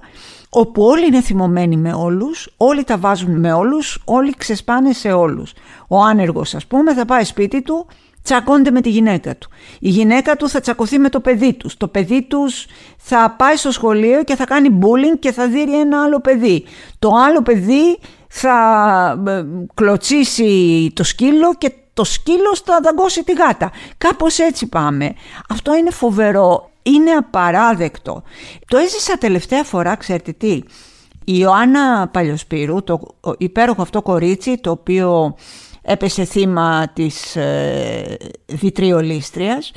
όπου 0.49 0.83
όλοι 0.83 1.05
είναι 1.05 1.21
θυμωμένοι 1.21 1.77
με 1.77 1.93
όλους, 1.93 2.53
όλοι 2.57 2.83
τα 2.83 2.97
βάζουν 2.97 3.39
με 3.39 3.53
όλους, 3.53 4.01
όλοι 4.05 4.33
ξεσπάνε 4.37 4.93
σε 4.93 5.11
όλους. 5.11 5.53
Ο 5.87 6.01
άνεργος 6.01 6.55
ας 6.55 6.65
πούμε 6.65 6.93
θα 6.93 7.05
πάει 7.05 7.23
σπίτι 7.23 7.61
του, 7.61 7.87
τσακώνεται 8.23 8.71
με 8.71 8.81
τη 8.81 8.89
γυναίκα 8.89 9.35
του. 9.35 9.49
Η 9.79 9.89
γυναίκα 9.89 10.35
του 10.35 10.49
θα 10.49 10.59
τσακωθεί 10.59 10.99
με 10.99 11.09
το 11.09 11.19
παιδί 11.19 11.53
τους. 11.53 11.77
Το 11.77 11.87
παιδί 11.87 12.21
τους 12.21 12.65
θα 12.97 13.35
πάει 13.37 13.55
στο 13.55 13.71
σχολείο 13.71 14.23
και 14.23 14.35
θα 14.35 14.45
κάνει 14.45 14.79
bullying 14.81 15.19
και 15.19 15.31
θα 15.31 15.47
δει 15.47 15.79
ένα 15.79 16.03
άλλο 16.03 16.19
παιδί. 16.19 16.63
Το 16.99 17.09
άλλο 17.27 17.41
παιδί 17.41 17.99
θα 18.27 19.23
ε, 19.27 19.43
κλωτσίσει 19.73 20.91
το 20.95 21.03
σκύλο 21.03 21.55
και 21.57 21.73
το 21.93 22.03
σκύλο 22.03 22.55
θα 22.65 22.79
δαγκώσει 22.83 23.23
τη 23.23 23.33
γάτα. 23.33 23.71
Κάπως 23.97 24.39
έτσι 24.39 24.67
πάμε. 24.67 25.13
Αυτό 25.49 25.75
είναι 25.75 25.91
φοβερό 25.91 26.69
είναι 26.85 27.11
απαράδεκτο. 27.11 28.23
Το 28.67 28.77
έζησα 28.77 29.17
τελευταία 29.17 29.63
φορά, 29.63 29.95
ξέρετε 29.95 30.31
τι, 30.31 30.51
η 31.27 31.33
Ιωάννα 31.39 32.07
Παλιοσπύρου, 32.07 32.83
το 32.83 32.99
υπέροχο 33.37 33.81
αυτό 33.81 34.01
κορίτσι, 34.01 34.57
το 34.57 34.71
οποίο 34.71 35.35
έπεσε 35.81 36.23
θύμα 36.23 36.87
της 36.93 37.35
ε, 37.35 38.17
βιτριολίστριας 38.47 39.71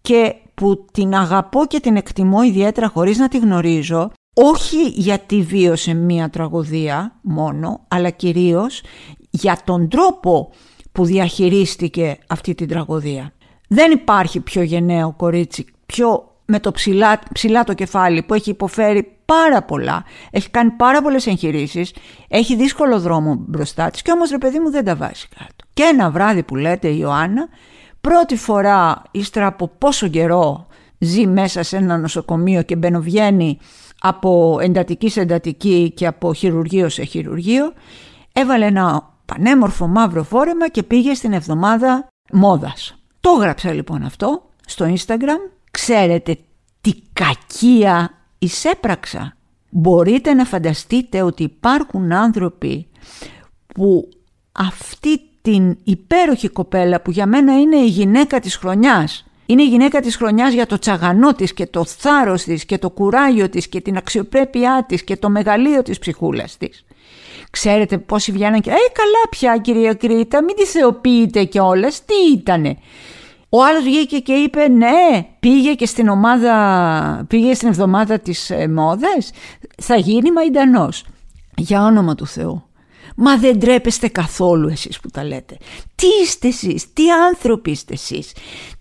και 0.00 0.34
που 0.54 0.84
την 0.92 1.14
αγαπώ 1.14 1.66
και 1.66 1.80
την 1.80 1.96
εκτιμώ 1.96 2.42
ιδιαίτερα 2.42 2.88
χωρίς 2.88 3.18
να 3.18 3.28
τη 3.28 3.38
γνωρίζω, 3.38 4.10
όχι 4.34 4.88
γιατί 4.88 5.42
βίωσε 5.42 5.94
μία 5.94 6.30
τραγωδία 6.30 7.18
μόνο, 7.22 7.84
αλλά 7.88 8.10
κυρίως 8.10 8.82
για 9.30 9.58
τον 9.64 9.88
τρόπο 9.88 10.50
που 10.92 11.04
διαχειρίστηκε 11.04 12.18
αυτή 12.26 12.54
την 12.54 12.68
τραγωδία. 12.68 13.32
Δεν 13.68 13.92
υπάρχει 13.92 14.40
πιο 14.40 14.62
γενναίο 14.62 15.14
κορίτσι 15.16 15.66
πιο 15.86 16.28
με 16.44 16.60
το 16.60 16.72
ψηλά, 16.72 17.20
ψηλά 17.32 17.64
το 17.64 17.74
κεφάλι 17.74 18.22
που 18.22 18.34
έχει 18.34 18.50
υποφέρει 18.50 19.16
πάρα 19.24 19.62
πολλά, 19.62 20.04
έχει 20.30 20.50
κάνει 20.50 20.70
πάρα 20.70 21.02
πολλές 21.02 21.26
εγχειρήσεις, 21.26 21.94
έχει 22.28 22.56
δύσκολο 22.56 23.00
δρόμο 23.00 23.34
μπροστά 23.38 23.90
της 23.90 24.02
και 24.02 24.10
όμως 24.10 24.30
ρε 24.30 24.38
παιδί 24.38 24.58
μου 24.58 24.70
δεν 24.70 24.84
τα 24.84 24.96
βάζει 24.96 25.26
κάτω. 25.38 25.64
Και 25.74 25.82
ένα 25.82 26.10
βράδυ 26.10 26.42
που 26.42 26.56
λέτε 26.56 26.88
η 26.88 26.96
Ιωάννα, 27.00 27.48
πρώτη 28.00 28.36
φορά 28.36 29.02
ύστερα 29.10 29.46
από 29.46 29.68
πόσο 29.78 30.08
καιρό 30.08 30.66
ζει 30.98 31.26
μέσα 31.26 31.62
σε 31.62 31.76
ένα 31.76 31.98
νοσοκομείο 31.98 32.62
και 32.62 32.76
μπαινοβγαίνει 32.76 33.58
από 34.00 34.58
εντατικής 34.60 35.12
σε 35.12 35.20
εντατική 35.20 35.92
και 35.96 36.06
από 36.06 36.34
χειρουργείο 36.34 36.88
σε 36.88 37.04
χειρουργείο, 37.04 37.72
έβαλε 38.32 38.66
ένα 38.66 39.12
πανέμορφο 39.24 39.86
μαύρο 39.86 40.22
φόρεμα 40.22 40.68
και 40.68 40.82
πήγε 40.82 41.14
στην 41.14 41.32
εβδομάδα 41.32 42.06
μόδας. 42.32 42.94
Το 43.20 43.30
έγραψα 43.38 43.72
λοιπόν 43.72 44.02
αυτό 44.02 44.42
στο 44.66 44.94
Instagram 44.94 45.54
Ξέρετε 45.74 46.38
τι 46.80 46.92
κακία 47.12 48.10
εισέπραξα; 48.38 49.36
Μπορείτε 49.70 50.34
να 50.34 50.44
φανταστείτε 50.44 51.22
ότι 51.22 51.42
υπάρχουν 51.42 52.12
άνθρωποι 52.12 52.86
που 53.74 54.08
αυτή 54.52 55.20
την 55.42 55.76
υπέροχη 55.84 56.48
κοπέλα 56.48 57.00
που 57.00 57.10
για 57.10 57.26
μένα 57.26 57.60
είναι 57.60 57.76
η 57.76 57.86
γυναίκα 57.86 58.40
της 58.40 58.56
χρονιάς 58.56 59.24
Είναι 59.46 59.62
η 59.62 59.66
γυναίκα 59.66 60.00
της 60.00 60.16
χρονιάς 60.16 60.52
για 60.52 60.66
το 60.66 60.78
τσαγανό 60.78 61.34
της 61.34 61.54
και 61.54 61.66
το 61.66 61.84
θάρρος 61.84 62.42
της 62.42 62.64
και 62.64 62.78
το 62.78 62.90
κουράγιο 62.90 63.48
της 63.48 63.68
και 63.68 63.80
την 63.80 63.96
αξιοπρέπειά 63.96 64.84
της 64.88 65.04
και 65.04 65.16
το 65.16 65.30
μεγαλείο 65.30 65.82
της 65.82 65.98
ψυχούλας 65.98 66.56
της. 66.56 66.84
Ξέρετε 67.50 67.98
πόσοι 67.98 68.32
βγαίναν 68.32 68.60
και 68.60 68.70
«Ε, 68.70 68.74
καλά 68.92 69.28
πια 69.30 69.58
κυρία 69.58 69.94
Κρήτα, 69.94 70.44
μην 70.44 70.56
τη 70.56 70.64
θεοποιείτε 70.64 71.44
και 71.44 71.60
όλες, 71.60 72.04
τι 72.04 72.14
ήτανε». 72.32 72.76
Ο 73.56 73.64
άλλος 73.64 73.82
βγήκε 73.82 74.18
και 74.18 74.32
είπε 74.32 74.68
«Ναι, 74.68 75.26
πήγε 75.40 75.74
και 75.74 75.86
στην 75.86 76.08
ομάδα, 76.08 77.24
πήγε 77.28 77.54
στην 77.54 77.68
εβδομάδα 77.68 78.18
της 78.18 78.50
ε, 78.50 78.68
μόδας, 78.68 79.30
θα 79.82 79.96
γίνει 79.96 80.32
μαϊντανός». 80.32 81.04
Για 81.56 81.84
όνομα 81.84 82.14
του 82.14 82.26
Θεού. 82.26 82.62
Μα 83.16 83.36
δεν 83.36 83.58
τρέπεστε 83.58 84.08
καθόλου 84.08 84.68
εσείς 84.68 85.00
που 85.00 85.08
τα 85.08 85.24
λέτε. 85.24 85.56
Τι 85.94 86.06
είστε 86.22 86.48
εσείς, 86.48 86.92
τι 86.92 87.10
άνθρωποι 87.10 87.70
είστε 87.70 87.92
εσείς, 87.92 88.32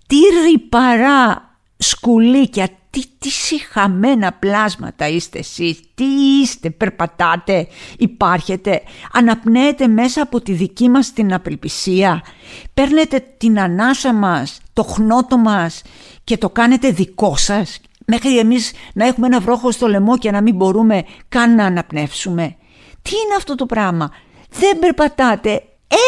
τι 0.07 0.17
ρηπαρά 0.45 1.52
σκουλίκια, 1.83 2.69
τι, 2.89 3.01
τι 3.19 3.29
συχαμένα 3.29 4.31
πλάσματα 4.31 5.07
είστε 5.07 5.39
εσείς, 5.39 5.79
τι 5.95 6.03
είστε, 6.41 6.69
περπατάτε, 6.69 7.67
υπάρχετε, 7.97 8.81
αναπνέετε 9.11 9.87
μέσα 9.87 10.21
από 10.21 10.41
τη 10.41 10.51
δική 10.53 10.89
μας 10.89 11.13
την 11.13 11.33
απελπισία, 11.33 12.23
παίρνετε 12.73 13.25
την 13.37 13.59
ανάσα 13.59 14.13
μας, 14.13 14.59
το 14.73 14.83
χνότο 14.83 15.37
μας 15.37 15.81
και 16.23 16.37
το 16.37 16.49
κάνετε 16.49 16.89
δικό 16.89 17.35
σας, 17.35 17.79
μέχρι 18.05 18.37
εμείς 18.37 18.71
να 18.93 19.05
έχουμε 19.05 19.27
ένα 19.27 19.39
βρόχο 19.39 19.71
στο 19.71 19.87
λαιμό 19.87 20.17
και 20.17 20.31
να 20.31 20.41
μην 20.41 20.55
μπορούμε 20.55 21.03
καν 21.29 21.55
να 21.55 21.65
αναπνεύσουμε. 21.65 22.55
Τι 23.01 23.11
είναι 23.25 23.35
αυτό 23.37 23.55
το 23.55 23.65
πράγμα, 23.65 24.11
δεν 24.49 24.79
περπατάτε, 24.79 25.63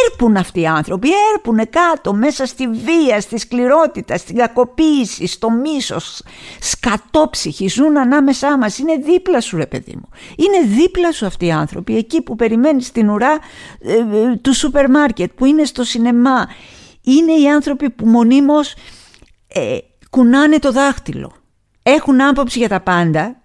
έρπουν 0.08 0.38
αυτοί 0.38 0.60
οι 0.60 0.68
άνθρωποι, 0.68 1.10
έρπουν 1.34 1.70
κάτω 1.70 2.13
μέσα 2.13 2.46
στη 2.46 2.68
βία, 2.68 3.22
στη 3.22 3.38
σκληρότητα, 3.38 4.18
στην 4.18 4.36
κακοποίηση, 4.36 5.27
στο 5.27 5.51
μίσος, 5.51 6.22
σκατόψυχοι, 6.60 7.68
ζουν 7.68 7.98
ανάμεσά 7.98 8.58
μας, 8.58 8.77
είναι 8.77 8.96
δίπλα 8.96 9.42
σου 9.42 9.58
ρε 9.58 9.65
παιδί 9.65 9.94
μου. 9.96 10.10
Είναι 10.36 10.75
δίπλα 10.75 11.12
σου 11.12 11.25
αυτοί 11.25 11.46
οι 11.46 11.51
άνθρωποι, 11.51 11.98
εκεί 11.98 12.22
που 12.22 12.36
περιμένεις 12.36 12.92
την 12.92 13.10
ουρά 13.10 13.39
ε, 13.80 13.94
ε, 13.94 14.36
του 14.42 14.54
σούπερ 14.54 14.89
μάρκετ, 14.89 15.32
που 15.36 15.46
είναι 15.46 15.63
στο 15.63 15.84
σινεμά. 15.84 16.48
Είναι 17.01 17.34
οι 17.34 17.50
άνθρωποι 17.50 17.89
που 17.89 18.06
μονίμως 18.06 18.74
ε, 19.48 19.77
κουνάνε 20.10 20.60
το 20.60 20.72
δάχτυλο. 20.72 21.32
Έχουν 21.84 22.22
άποψη 22.22 22.60
για 22.60 22.70
τα 22.70 22.82
πάντα, 22.82 23.42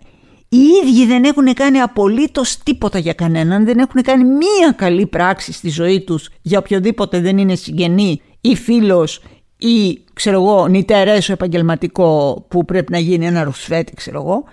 οι 0.53 0.59
ίδιοι 0.59 1.07
δεν 1.07 1.25
έχουν 1.25 1.55
κάνει 1.55 1.81
απολύτως 1.81 2.59
τίποτα 2.59 2.99
για 2.99 3.13
κανέναν, 3.13 3.65
δεν 3.65 3.79
έχουν 3.79 4.03
κάνει 4.03 4.25
μία 4.25 4.73
καλή 4.77 5.07
πράξη 5.07 5.53
στη 5.53 5.69
ζωή 5.69 6.01
τους 6.01 6.31
για 6.43 6.59
οποιοδήποτε 6.59 7.21
δεν 7.21 7.39
είναι 7.39 7.55
συγγενή 7.55 8.23
ή 8.41 8.57
φίλος 8.57 9.23
ή 9.59 10.05
ξέρω 10.13 10.37
εγώ 10.37 10.69
νητερέσο 10.69 11.33
επαγγελματικό 11.33 12.45
που 12.49 12.65
πρέπει 12.65 12.93
να 12.93 12.99
γίνει 12.99 13.27
ένα 13.27 13.45
ρουσφέτη 13.45 13.95
ξέρω 13.95 14.21
εγώ. 14.21 14.45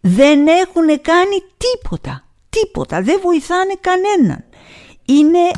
Δεν 0.00 0.46
έχουν 0.46 1.00
κάνει 1.02 1.36
τίποτα, 1.56 2.24
τίποτα, 2.48 3.02
δεν 3.02 3.20
βοηθάνε 3.22 3.74
κανέναν. 3.80 4.44
Είναι 5.04 5.50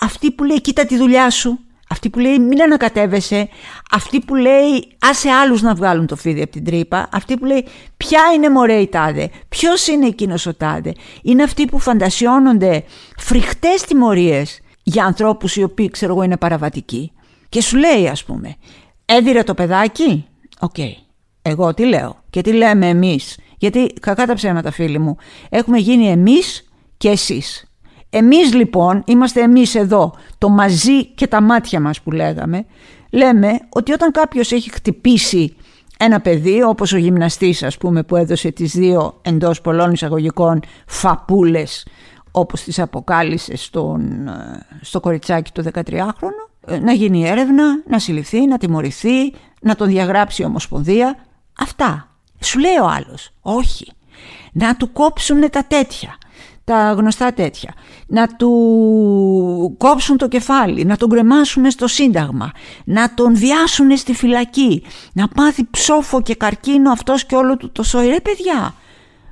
αυτή 0.00 0.30
που 0.30 0.44
λέει 0.44 0.60
κοίτα 0.60 0.84
τη 0.84 0.96
δουλειά 0.96 1.30
σου, 1.30 1.58
αυτή 1.90 2.10
που 2.10 2.18
λέει 2.18 2.38
μην 2.38 2.62
ανακατεύεσαι, 2.62 3.48
αυτή 3.90 4.20
που 4.20 4.34
λέει 4.34 4.96
άσε 5.00 5.30
άλλους 5.30 5.62
να 5.62 5.74
βγάλουν 5.74 6.06
το 6.06 6.16
φίδι 6.16 6.42
από 6.42 6.50
την 6.50 6.64
τρύπα, 6.64 7.08
αυτή 7.12 7.36
που 7.36 7.44
λέει 7.44 7.66
ποια 7.96 8.20
είναι 8.34 8.50
μωρέ 8.50 8.76
η 8.76 8.88
τάδε, 8.88 9.30
ποιος 9.48 9.86
είναι 9.86 10.06
εκείνος 10.06 10.46
ο 10.46 10.54
τάδε; 10.54 10.94
Είναι 11.22 11.42
αυτοί 11.42 11.64
που 11.64 11.78
φαντασιώνονται 11.78 12.84
φρικτές 13.16 13.82
τιμωρίες 13.82 14.60
για 14.82 15.04
ανθρώπους 15.04 15.56
οι 15.56 15.62
οποίοι 15.62 15.90
ξέρω 15.90 16.12
εγώ 16.12 16.22
είναι 16.22 16.36
παραβατικοί. 16.36 17.12
Και 17.48 17.62
σου 17.62 17.76
λέει 17.76 18.08
ας 18.08 18.24
πούμε, 18.24 18.56
έδειρε 19.04 19.42
το 19.42 19.54
παιδάκι, 19.54 20.26
οκ, 20.60 20.76
εγώ 21.42 21.74
τι 21.74 21.84
λέω; 21.84 22.22
Και 22.30 22.40
τι 22.40 22.52
λέμε 22.52 22.88
εμείς; 22.88 23.38
Γιατί 23.58 23.86
κακά 24.00 24.26
τα 24.26 24.34
ψέματα 24.34 24.70
φίλοι 24.70 24.98
μου, 24.98 25.16
έχουμε 25.48 25.78
γίνει 25.78 26.08
εμείς 26.10 26.70
και 26.96 27.08
εσείς. 27.08 27.69
Εμείς 28.10 28.54
λοιπόν, 28.54 29.02
είμαστε 29.06 29.40
εμείς 29.40 29.74
εδώ, 29.74 30.14
το 30.38 30.48
μαζί 30.48 31.06
και 31.06 31.26
τα 31.26 31.40
μάτια 31.42 31.80
μας 31.80 32.00
που 32.00 32.10
λέγαμε, 32.10 32.64
λέμε 33.10 33.58
ότι 33.68 33.92
όταν 33.92 34.10
κάποιος 34.10 34.52
έχει 34.52 34.72
χτυπήσει 34.72 35.56
ένα 35.98 36.20
παιδί, 36.20 36.62
όπως 36.62 36.92
ο 36.92 36.96
γυμναστής 36.96 37.62
ας 37.62 37.78
πούμε 37.78 38.02
που 38.02 38.16
έδωσε 38.16 38.50
τις 38.50 38.72
δύο 38.72 39.18
εντός 39.22 39.60
πολλών 39.60 39.92
εισαγωγικών 39.92 40.60
φαπούλες 40.86 41.86
όπως 42.30 42.62
τις 42.62 42.78
αποκάλυψε 42.78 43.56
στον, 43.56 44.28
ε, 44.28 44.66
στο 44.80 45.00
κοριτσάκι 45.00 45.52
του 45.52 45.62
13χρονου, 45.62 46.50
ε, 46.66 46.78
να 46.78 46.92
γίνει 46.92 47.28
έρευνα, 47.28 47.82
να 47.86 47.98
συλληφθεί, 47.98 48.46
να 48.46 48.58
τιμωρηθεί, 48.58 49.32
να 49.60 49.74
τον 49.74 49.88
διαγράψει 49.88 50.42
η 50.42 50.44
Ομοσπονδία. 50.44 51.16
Αυτά. 51.58 52.08
Σου 52.40 52.58
λέει 52.58 52.76
ο 52.82 52.86
άλλος, 52.86 53.30
όχι. 53.40 53.92
Να 54.52 54.76
του 54.76 54.92
κόψουν 54.92 55.50
τα 55.50 55.64
τέτοια 55.68 56.18
τα 56.64 56.92
γνωστά 56.92 57.32
τέτοια, 57.32 57.74
να 58.06 58.26
του 58.26 59.74
κόψουν 59.78 60.16
το 60.16 60.28
κεφάλι, 60.28 60.84
να 60.84 60.96
τον 60.96 61.08
κρεμάσουν 61.08 61.70
στο 61.70 61.86
σύνταγμα, 61.86 62.50
να 62.84 63.14
τον 63.14 63.36
βιάσουν 63.36 63.96
στη 63.96 64.14
φυλακή, 64.14 64.82
να 65.12 65.28
πάθει 65.28 65.64
ψόφο 65.70 66.22
και 66.22 66.34
καρκίνο 66.34 66.92
αυτός 66.92 67.24
και 67.24 67.36
όλο 67.36 67.56
του 67.56 67.72
το 67.72 67.82
σόι. 67.82 68.06
Ρε 68.06 68.20
παιδιά, 68.20 68.74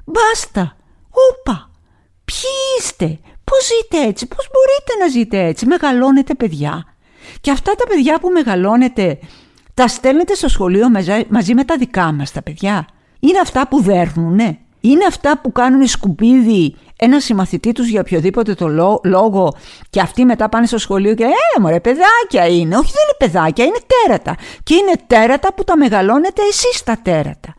μπάστα, 0.05 0.77
ούπα, 1.11 1.71
ποιοι 2.25 2.79
είστε, 2.79 3.19
πώς 3.45 3.67
ζείτε 3.67 4.09
έτσι, 4.09 4.27
πώς 4.27 4.49
μπορείτε 4.53 5.05
να 5.05 5.11
ζείτε 5.11 5.45
έτσι, 5.45 5.67
μεγαλώνετε 5.67 6.35
παιδιά. 6.35 6.85
Και 7.41 7.51
αυτά 7.51 7.75
τα 7.75 7.87
παιδιά 7.87 8.19
που 8.21 8.29
μεγαλώνετε 8.29 9.19
τα 9.75 9.89
στέλνετε 9.89 10.35
στο 10.35 10.49
σχολείο 10.49 10.87
μαζί 11.29 11.55
με 11.55 11.65
τα 11.65 11.77
δικά 11.77 12.13
μας 12.13 12.33
τα 12.33 12.43
παιδιά. 12.43 12.87
Είναι 13.21 13.39
αυτά 13.39 13.69
που 13.69 13.83
δέρνουνε. 13.83 14.59
Είναι 14.81 15.05
αυτά 15.09 15.41
που 15.41 15.53
κάνουν 15.53 15.87
σκουπίδι 15.87 16.75
ένα 17.01 17.21
συμμαθητή 17.21 17.73
τους 17.73 17.89
για 17.89 18.01
οποιοδήποτε 18.01 18.55
το 18.55 18.69
λόγο 19.05 19.55
και 19.91 20.01
αυτοί 20.01 20.25
μετά 20.25 20.49
πάνε 20.49 20.67
στο 20.67 20.79
σχολείο 20.79 21.15
και 21.15 21.25
«Ε, 21.25 21.61
μωρέ, 21.61 21.81
παιδάκια 21.81 22.47
είναι». 22.47 22.77
Όχι, 22.77 22.93
δεν 22.93 23.03
είναι 23.05 23.17
παιδάκια, 23.19 23.65
είναι 23.65 23.79
τέρατα. 23.87 24.37
Και 24.63 24.75
είναι 24.75 24.93
τέρατα 25.07 25.55
που 25.55 25.65
τα 25.65 25.77
μεγαλώνετε 25.77 26.43
εσείς 26.51 26.83
τα 26.83 26.99
τέρατα. 27.03 27.55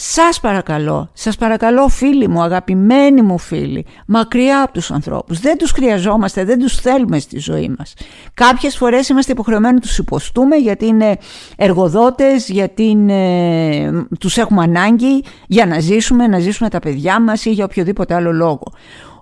Σας 0.00 0.40
παρακαλώ, 0.40 1.10
σας 1.12 1.36
παρακαλώ 1.36 1.88
φίλοι 1.88 2.28
μου, 2.28 2.42
αγαπημένοι 2.42 3.22
μου 3.22 3.38
φίλοι, 3.38 3.86
μακριά 4.06 4.62
από 4.62 4.72
τους 4.72 4.90
ανθρώπους. 4.90 5.40
Δεν 5.40 5.58
τους 5.58 5.70
χρειαζόμαστε, 5.70 6.44
δεν 6.44 6.58
τους 6.58 6.74
θέλουμε 6.74 7.18
στη 7.18 7.38
ζωή 7.38 7.74
μας. 7.78 7.94
Κάποιες 8.34 8.76
φορές 8.76 9.08
είμαστε 9.08 9.32
υποχρεωμένοι 9.32 9.74
να 9.74 9.80
τους 9.80 9.98
υποστούμε 9.98 10.56
γιατί 10.56 10.86
είναι 10.86 11.16
εργοδότες, 11.56 12.48
γιατί 12.48 12.82
είναι... 12.82 14.06
τους 14.20 14.36
έχουμε 14.36 14.62
ανάγκη 14.62 15.24
για 15.46 15.66
να 15.66 15.80
ζήσουμε, 15.80 16.26
να 16.26 16.38
ζήσουμε 16.38 16.68
τα 16.68 16.78
παιδιά 16.78 17.20
μας 17.20 17.44
ή 17.44 17.50
για 17.50 17.64
οποιοδήποτε 17.64 18.14
άλλο 18.14 18.32
λόγο. 18.32 18.72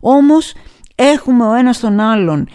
Όμως 0.01 0.55
έχουμε 0.95 1.47
ο 1.47 1.53
ένας 1.53 1.81
τον 1.81 2.01
άλλον 2.01 2.49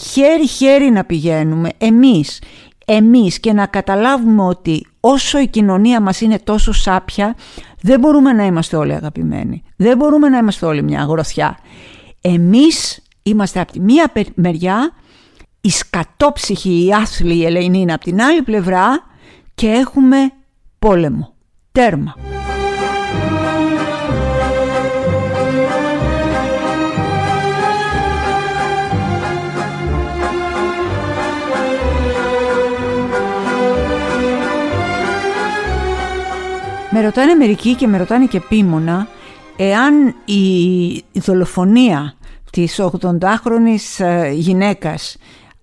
χέρι-χέρι 0.00 0.90
να 0.90 1.04
πηγαίνουμε 1.04 1.68
εμείς 1.78 2.42
εμείς 2.84 3.40
και 3.40 3.52
να 3.52 3.66
καταλάβουμε 3.66 4.42
ότι 4.42 4.86
όσο 5.00 5.38
η 5.38 5.46
κοινωνία 5.46 6.00
μας 6.00 6.20
είναι 6.20 6.38
τόσο 6.38 6.72
σάπια 6.72 7.34
δεν 7.80 8.00
μπορούμε 8.00 8.32
να 8.32 8.44
είμαστε 8.44 8.76
όλοι 8.76 8.92
αγαπημένοι. 8.92 9.62
Δεν 9.76 9.96
μπορούμε 9.96 10.28
να 10.28 10.38
είμαστε 10.38 10.66
όλοι 10.66 10.82
μια 10.82 11.00
αγροθιά. 11.00 11.58
Εμείς 12.20 13.02
είμαστε 13.22 13.60
από 13.60 13.72
τη 13.72 13.80
μία 13.80 14.12
μεριά, 14.34 14.92
η 15.60 15.70
σκατόψυχη, 15.70 16.86
η 16.86 16.92
άθλη, 16.92 17.34
η 17.34 17.44
Ελεηνή 17.44 17.78
είναι 17.78 17.92
από 17.92 18.04
την 18.04 18.22
άλλη 18.22 18.42
πλευρά 18.42 19.04
και 19.54 19.68
έχουμε 19.68 20.16
πόλεμο. 20.78 21.34
Τέρμα. 21.72 22.14
Με 36.96 37.00
ρωτάνε 37.00 37.34
μερικοί 37.34 37.74
και 37.74 37.86
με 37.86 37.98
ρωτάνε 37.98 38.26
και 38.26 38.36
επίμονα 38.36 39.08
εάν 39.56 40.14
η 40.24 41.20
δολοφονία 41.20 42.14
της 42.50 42.80
80χρονης 42.80 44.04
ε, 44.04 44.30
γυναίκας 44.30 45.16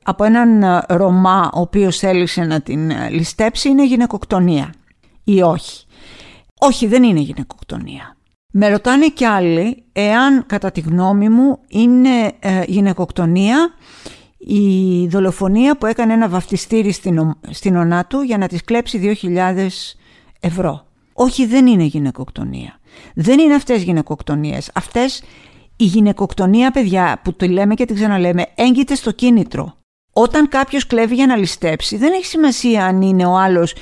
από 0.03 0.23
έναν 0.23 0.63
ε, 0.63 0.81
Ρωμά 0.87 1.49
ο 1.53 1.59
οποίος 1.59 1.97
θέλησε 1.97 2.41
να 2.41 2.61
την 2.61 2.89
ε, 2.89 3.09
ληστέψει 3.09 3.69
είναι 3.69 3.85
γυναικοκτονία 3.85 4.73
ή 5.23 5.41
όχι; 5.41 5.85
Όχι 6.59 6.87
δεν 6.87 7.03
είναι 7.03 7.19
γυναικοκτονία. 7.19 8.17
Με 8.51 8.69
ρωτάνε 8.69 9.07
και 9.07 9.27
άλλοι 9.27 9.83
εάν 9.91 10.45
κατά 10.45 10.71
τη 10.71 10.79
γνώμη 10.79 11.29
μου 11.29 11.59
είναι 11.67 12.31
γυναικοκτονία 12.65 13.73
η 14.37 15.07
δολοφονία 15.07 15.77
που 15.77 15.85
έκανε 15.85 16.13
ένα 16.13 16.29
βαφτιστήρι 16.29 16.91
στην, 16.91 17.35
στην 17.49 17.75
ονά 17.75 18.05
του 18.05 18.21
για 18.21 18.37
να 18.37 18.47
της 18.47 18.63
κλέψει 18.63 19.17
2.000 19.21 19.67
ευρώ. 20.39 20.89
Όχι 21.23 21.45
δεν 21.45 21.67
είναι 21.67 21.83
γυναικοκτονία. 21.83 22.79
Δεν 23.15 23.39
είναι 23.39 23.53
αυτές 23.53 23.83
γυναικοκτονίες. 23.83 24.71
Αυτές 24.73 25.23
η 25.75 25.83
γυναικοκτονία 25.83 26.71
παιδιά 26.71 27.19
που 27.23 27.33
το 27.33 27.45
λέμε 27.47 27.73
και 27.73 27.85
την 27.85 27.95
ξαναλέμε 27.95 28.45
έγκυται 28.55 28.95
στο 28.95 29.11
κίνητρο. 29.11 29.73
Όταν 30.13 30.47
κάποιος 30.47 30.87
κλέβει 30.87 31.15
για 31.15 31.25
να 31.25 31.35
ληστέψει 31.35 31.97
δεν 31.97 32.13
έχει 32.13 32.25
σημασία 32.25 32.85
αν 32.85 33.01
είναι 33.01 33.25
ο 33.25 33.37
άλλος 33.37 33.75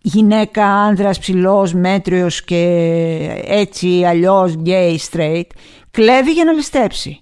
γυναίκα, 0.00 0.66
άνδρας, 0.66 1.18
ψηλός, 1.18 1.74
μέτριος 1.74 2.44
και 2.44 2.64
έτσι 3.46 4.04
αλλιώς 4.04 4.54
gay, 4.64 4.96
straight, 5.10 5.46
κλέβει 5.90 6.32
για 6.32 6.44
να 6.44 6.52
ληστέψει. 6.52 7.20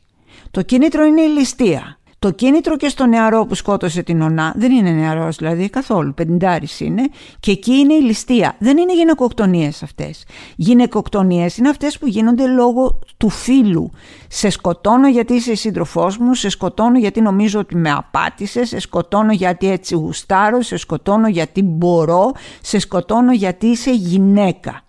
Το 0.51 0.63
κίνητρο 0.63 1.05
είναι 1.05 1.21
η 1.21 1.29
ληστεία. 1.29 1.99
Το 2.25 2.31
κίνητρο 2.31 2.77
και 2.77 2.89
στο 2.89 3.07
νεαρό 3.07 3.47
που 3.47 3.55
σκότωσε 3.55 4.03
την 4.03 4.21
ονά 4.21 4.53
δεν 4.57 4.73
είναι 4.73 4.91
νεαρός 4.91 5.37
δηλαδή 5.37 5.69
καθόλου, 5.69 6.15
πεντάρης 6.15 6.81
είναι 6.81 7.03
και 7.41 7.51
εκεί 7.51 7.73
είναι 7.73 7.95
η 7.95 8.01
ληστεία. 8.01 8.57
Δεν 8.59 8.77
είναι 8.77 8.95
γυναικοκτονίες 8.95 9.83
αυτές. 9.83 10.25
Γυναικοκτονίες 10.57 11.57
είναι 11.57 11.69
αυτές 11.69 11.99
που 11.99 12.07
γίνονται 12.07 12.47
λόγω 12.47 12.99
του 13.17 13.29
φίλου. 13.29 13.91
Σε 14.29 14.49
σκοτώνω 14.51 15.09
γιατί 15.09 15.35
είσαι 15.35 15.55
σύντροφός 15.55 16.19
μου, 16.19 16.35
σε 16.35 16.49
σκοτώνω 16.49 16.99
γιατί 16.99 17.21
νομίζω 17.21 17.61
ότι 17.61 17.77
με 17.77 17.91
απάτησες, 17.91 18.69
σε 18.69 18.79
σκοτώνω 18.79 19.33
γιατί 19.33 19.71
έτσι 19.71 19.95
γουστάρω, 19.95 20.63
σε 20.63 20.77
σκοτώνω 20.77 21.29
γιατί 21.29 21.63
μπορώ, 21.63 22.33
σε 22.63 22.79
σκοτώνω 22.79 23.33
γιατί 23.33 23.67
είσαι 23.67 23.91
γυναίκα. 23.91 24.84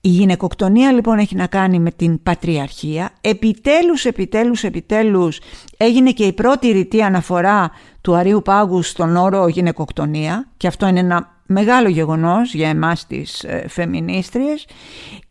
Η 0.00 0.08
γυναικοκτονία 0.08 0.92
λοιπόν 0.92 1.18
έχει 1.18 1.36
να 1.36 1.46
κάνει 1.46 1.78
με 1.78 1.90
την 1.90 2.22
πατριαρχία. 2.22 3.10
Επιτέλους, 3.20 4.04
επιτέλους, 4.04 4.64
επιτέλους 4.64 5.40
έγινε 5.76 6.10
και 6.10 6.24
η 6.24 6.32
πρώτη 6.32 6.70
ρητή 6.70 7.02
αναφορά 7.02 7.70
του 8.00 8.14
Αρίου 8.14 8.42
Πάγου 8.42 8.82
στον 8.82 9.16
όρο 9.16 9.48
γυναικοκτονία 9.48 10.48
και 10.56 10.66
αυτό 10.66 10.86
είναι 10.86 11.00
ένα 11.00 11.36
μεγάλο 11.46 11.88
γεγονός 11.88 12.54
για 12.54 12.68
εμάς 12.68 13.06
τις 13.06 13.44
ε, 13.44 13.64
φεμινίστριες 13.68 14.66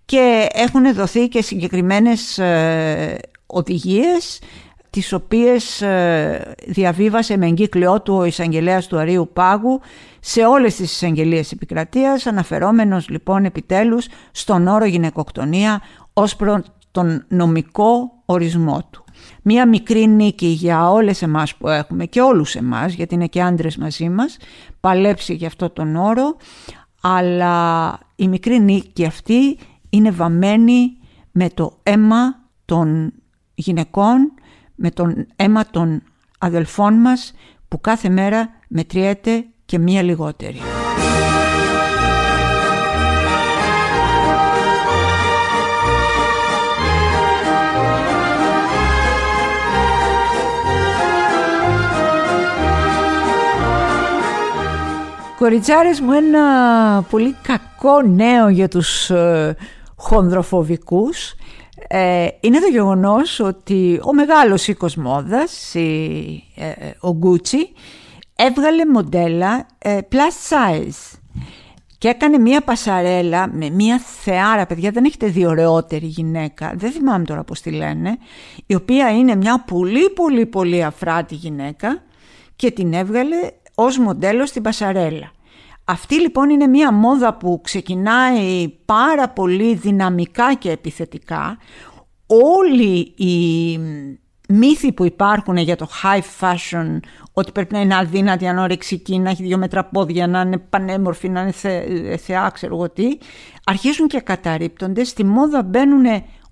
και 0.05 0.47
έχουν 0.51 0.93
δοθεί 0.93 1.27
και 1.27 1.41
συγκεκριμένες 1.41 2.37
ε, 2.37 3.19
οδηγίες 3.45 4.39
τις 4.89 5.13
οποίες 5.13 5.81
ε, 5.81 6.55
διαβίβασε 6.67 7.37
με 7.37 7.45
εγκύκλειό 7.45 8.01
του 8.01 8.13
ο 8.13 8.23
εισαγγελέας 8.23 8.87
του 8.87 8.97
Αρίου 8.97 9.29
Πάγου 9.33 9.81
σε 10.19 10.45
όλες 10.45 10.75
τις 10.75 10.91
εισαγγελίες 10.91 11.51
επικρατείας, 11.51 12.25
αναφερόμενος 12.25 13.09
λοιπόν 13.09 13.45
επιτέλους 13.45 14.07
στον 14.31 14.67
όρο 14.67 14.85
γυναικοκτονία 14.85 15.81
ως 16.13 16.35
προ 16.35 16.63
τον 16.91 17.25
νομικό 17.27 18.11
ορισμό 18.25 18.87
του. 18.91 19.03
Μία 19.41 19.67
μικρή 19.67 20.07
νίκη 20.07 20.45
για 20.45 20.89
όλες 20.91 21.21
εμάς 21.21 21.55
που 21.55 21.67
έχουμε 21.67 22.05
και 22.05 22.21
όλους 22.21 22.55
εμάς, 22.55 22.93
γιατί 22.93 23.15
είναι 23.15 23.27
και 23.27 23.41
άντρες 23.41 23.77
μαζί 23.77 24.09
μας, 24.09 24.37
παλέψει 24.79 25.33
για 25.33 25.47
αυτό 25.47 25.69
τον 25.69 25.95
όρο, 25.95 26.35
αλλά 27.01 27.97
η 28.15 28.27
μικρή 28.27 28.59
νίκη 28.59 29.05
αυτή 29.05 29.57
είναι 29.89 30.11
βαμμένη 30.11 30.97
με 31.31 31.49
το 31.49 31.77
αίμα 31.83 32.39
των 32.65 33.13
γυναικών 33.53 34.33
με 34.81 34.91
τον 34.91 35.25
αίμα 35.35 35.65
των 35.65 36.01
αδελφών 36.39 36.93
μας 36.93 37.33
που 37.67 37.81
κάθε 37.81 38.09
μέρα 38.09 38.49
μετριέται 38.67 39.45
και 39.65 39.77
μία 39.77 40.01
λιγότερη. 40.03 40.59
Κοριτσάρες 55.37 55.99
μου 55.99 56.11
ένα 56.11 57.01
πολύ 57.09 57.35
κακό 57.41 58.01
νέο 58.01 58.49
για 58.49 58.67
τους 58.67 59.09
ε, 59.09 59.55
χονδροφοβικούς 59.95 61.33
ε, 61.87 62.27
είναι 62.39 62.59
το 62.59 62.67
γεγονός 62.67 63.39
ότι 63.39 63.99
ο 64.03 64.13
μεγάλος 64.13 64.67
οίκος 64.67 64.95
μόδας, 64.95 65.73
η, 65.73 66.43
ε, 66.55 67.07
ο 67.07 67.19
Gucci, 67.23 67.57
έβγαλε 68.35 68.85
μοντέλα 68.85 69.65
ε, 69.77 69.97
plus 70.11 70.49
size 70.49 71.19
και 71.97 72.07
έκανε 72.07 72.37
μία 72.37 72.61
πασαρέλα 72.61 73.49
με 73.53 73.69
μία 73.69 73.99
θεάρα, 73.99 74.65
παιδιά 74.65 74.91
δεν 74.91 75.03
έχετε 75.05 75.27
δει 75.27 75.45
ωραιότερη 75.45 76.05
γυναίκα, 76.05 76.73
δεν 76.75 76.91
θυμάμαι 76.91 77.25
τώρα 77.25 77.43
πώς 77.43 77.61
τη 77.61 77.71
λένε, 77.71 78.17
η 78.65 78.75
οποία 78.75 79.09
είναι 79.11 79.35
μια 79.35 79.63
πολύ 79.67 80.09
πολύ 80.09 80.45
πολύ 80.45 80.83
αφράτη 80.83 81.35
γυναίκα 81.35 82.03
και 82.55 82.71
την 82.71 82.93
έβγαλε 82.93 83.35
ως 83.75 83.97
μοντέλο 83.97 84.45
στην 84.45 84.61
πασαρέλα. 84.61 85.31
Αυτή 85.91 86.21
λοιπόν 86.21 86.49
είναι 86.49 86.67
μία 86.67 86.91
μόδα 86.91 87.33
που 87.33 87.61
ξεκινάει 87.63 88.69
πάρα 88.85 89.29
πολύ 89.29 89.75
δυναμικά 89.75 90.53
και 90.53 90.71
επιθετικά. 90.71 91.57
Όλοι 92.27 93.13
οι 93.17 93.77
μύθοι 94.49 94.91
που 94.93 95.05
υπάρχουν 95.05 95.57
για 95.57 95.75
το 95.75 95.89
high 96.03 96.21
fashion, 96.39 96.99
ότι 97.33 97.51
πρέπει 97.51 97.73
να 97.73 97.79
είναι 97.79 97.95
αδύνατη, 97.95 98.47
ανόρεξική, 98.47 99.19
να 99.19 99.29
έχει 99.29 99.43
δύο 99.43 99.57
μέτρα 99.57 99.85
πόδια, 99.85 100.27
να 100.27 100.41
είναι 100.41 100.57
πανέμορφη, 100.57 101.29
να 101.29 101.41
είναι 101.41 101.51
θε, 101.51 101.81
θεά, 102.17 102.49
ξέρω 102.53 102.75
εγώ 102.75 102.89
τι, 102.89 103.07
αρχίζουν 103.63 104.07
και 104.07 104.19
καταρρύπτονται. 104.19 105.03
Στη 105.03 105.23
μόδα 105.25 105.63
μπαίνουν 105.63 106.05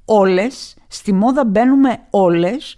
όλες, 0.06 0.78
στη 0.88 1.14
μόδα 1.14 1.46
μπαίνουμε 1.46 2.00
όλες 2.10 2.78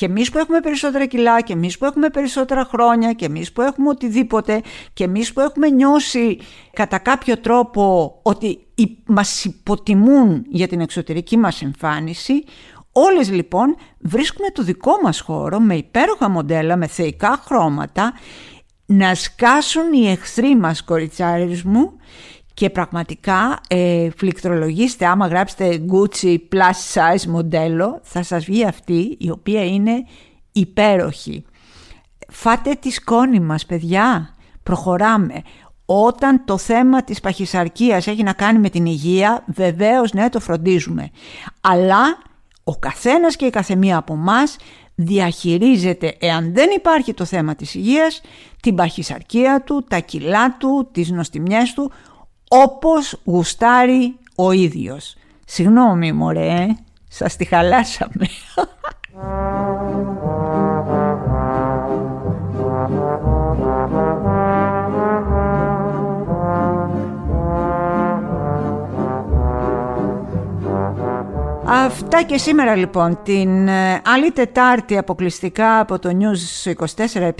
και 0.00 0.06
εμείς 0.06 0.30
που 0.30 0.38
έχουμε 0.38 0.60
περισσότερα 0.60 1.06
κιλά 1.06 1.40
και 1.40 1.52
εμείς 1.52 1.78
που 1.78 1.84
έχουμε 1.84 2.08
περισσότερα 2.08 2.64
χρόνια 2.64 3.12
και 3.12 3.24
εμείς 3.24 3.52
που 3.52 3.62
έχουμε 3.62 3.88
οτιδήποτε 3.88 4.62
και 4.92 5.04
εμείς 5.04 5.32
που 5.32 5.40
έχουμε 5.40 5.68
νιώσει 5.68 6.38
κατά 6.72 6.98
κάποιο 6.98 7.38
τρόπο 7.38 8.14
ότι 8.22 8.66
μας 9.06 9.44
υποτιμούν 9.44 10.44
για 10.48 10.68
την 10.68 10.80
εξωτερική 10.80 11.36
μας 11.36 11.62
εμφάνιση 11.62 12.44
Όλες 12.92 13.30
λοιπόν 13.30 13.76
βρίσκουμε 13.98 14.50
το 14.50 14.62
δικό 14.62 14.92
μας 15.02 15.20
χώρο 15.20 15.58
με 15.58 15.74
υπέροχα 15.74 16.28
μοντέλα, 16.28 16.76
με 16.76 16.86
θεϊκά 16.86 17.40
χρώματα 17.44 18.12
να 18.86 19.14
σκάσουν 19.14 19.92
οι 19.92 20.10
εχθροί 20.10 20.56
μας 20.56 20.84
κοριτσάρες 20.84 21.62
μου 21.62 21.92
και 22.54 22.70
πραγματικά 22.70 23.60
ε, 23.68 24.08
φλικτρολογήστε 24.16 25.06
άμα 25.06 25.26
γράψετε 25.26 25.84
Gucci 25.92 26.36
plus 26.52 26.94
size 26.94 27.26
μοντέλο 27.26 28.00
θα 28.02 28.22
σας 28.22 28.44
βγει 28.44 28.64
αυτή 28.64 29.16
η 29.18 29.30
οποία 29.30 29.64
είναι 29.64 29.92
υπέροχη. 30.52 31.44
Φάτε 32.28 32.74
τη 32.80 32.90
σκόνη 32.90 33.40
μας 33.40 33.66
παιδιά, 33.66 34.34
προχωράμε. 34.62 35.42
Όταν 35.84 36.44
το 36.44 36.58
θέμα 36.58 37.04
της 37.04 37.20
παχυσαρκίας 37.20 38.06
έχει 38.06 38.22
να 38.22 38.32
κάνει 38.32 38.58
με 38.58 38.70
την 38.70 38.86
υγεία, 38.86 39.44
βεβαίως 39.46 40.12
ναι 40.12 40.28
το 40.28 40.40
φροντίζουμε. 40.40 41.10
Αλλά 41.60 42.18
ο 42.64 42.76
καθένας 42.76 43.36
και 43.36 43.46
η 43.46 43.50
καθεμία 43.50 43.96
από 43.96 44.12
εμά 44.12 44.42
διαχειρίζεται, 44.94 46.16
εάν 46.20 46.52
δεν 46.54 46.70
υπάρχει 46.76 47.14
το 47.14 47.24
θέμα 47.24 47.54
της 47.54 47.74
υγείας, 47.74 48.20
την 48.62 48.74
παχυσαρκία 48.74 49.62
του, 49.62 49.84
τα 49.88 49.98
κιλά 49.98 50.56
του, 50.56 50.88
τις 50.92 51.10
νοστιμιές 51.10 51.72
του, 51.72 51.92
όπως 52.52 53.20
γουστάρει 53.24 54.18
ο 54.34 54.52
ίδιος. 54.52 55.16
Συγγνώμη 55.44 56.12
μωρέ, 56.12 56.46
ε, 56.46 56.76
σας 57.08 57.36
τη 57.36 57.44
χαλάσαμε. 57.44 58.26
Αυτά 72.12 72.24
και 72.24 72.38
σήμερα 72.38 72.74
λοιπόν. 72.74 73.18
Την 73.22 73.68
ε, 73.68 74.02
άλλη 74.04 74.30
Τετάρτη 74.30 74.98
αποκλειστικά 74.98 75.80
από 75.80 75.98
το 75.98 76.10
News 76.18 76.72
24-7 77.06 77.30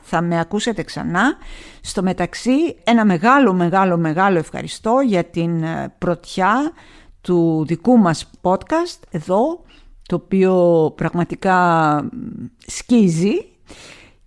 θα 0.00 0.20
με 0.20 0.40
ακούσετε 0.40 0.82
ξανά. 0.82 1.36
Στο 1.80 2.02
μεταξύ 2.02 2.76
ένα 2.84 3.04
μεγάλο 3.04 3.52
μεγάλο 3.52 3.96
μεγάλο 3.96 4.38
ευχαριστώ 4.38 5.00
για 5.06 5.24
την 5.24 5.62
ε, 5.62 5.94
πρωτιά 5.98 6.72
του 7.20 7.64
δικού 7.66 7.98
μας 7.98 8.30
podcast 8.42 9.00
εδώ 9.10 9.64
το 10.08 10.14
οποίο 10.14 10.54
πραγματικά 10.96 12.00
σκίζει 12.66 13.34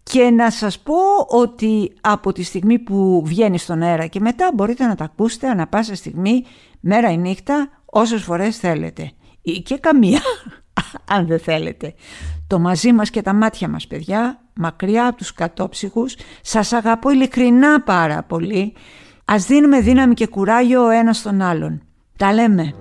και 0.03 0.29
να 0.29 0.51
σας 0.51 0.79
πω 0.79 0.95
ότι 1.27 1.93
από 2.01 2.31
τη 2.31 2.43
στιγμή 2.43 2.79
που 2.79 3.21
βγαίνει 3.25 3.57
στον 3.57 3.81
αέρα 3.81 4.05
και 4.05 4.19
μετά 4.19 4.51
μπορείτε 4.53 4.85
να 4.85 4.95
τα 4.95 5.03
ακούσετε 5.03 5.47
ανα 5.47 5.67
πάσα 5.67 5.95
στιγμή 5.95 6.43
μέρα 6.79 7.11
ή 7.11 7.17
νύχτα 7.17 7.69
όσες 7.85 8.23
φορές 8.23 8.57
θέλετε 8.57 9.11
ή 9.43 9.51
και 9.61 9.77
καμία 9.77 10.21
αν 11.07 11.27
δεν 11.27 11.39
θέλετε. 11.39 11.93
Το 12.47 12.59
μαζί 12.59 12.93
μας 12.93 13.09
και 13.09 13.21
τα 13.21 13.33
μάτια 13.33 13.67
μας 13.67 13.87
παιδιά, 13.87 14.39
μακριά 14.53 15.07
από 15.07 15.17
τους 15.17 15.33
κατόψυχους, 15.33 16.15
σας 16.41 16.73
αγαπώ 16.73 17.09
ειλικρινά 17.09 17.81
πάρα 17.81 18.23
πολύ. 18.23 18.73
Ας 19.25 19.45
δίνουμε 19.45 19.79
δύναμη 19.79 20.13
και 20.13 20.27
κουράγιο 20.27 20.85
ο 20.85 20.89
ένας 20.89 21.17
στον 21.17 21.41
άλλον. 21.41 21.81
Τα 22.17 22.33
λέμε. 22.33 22.73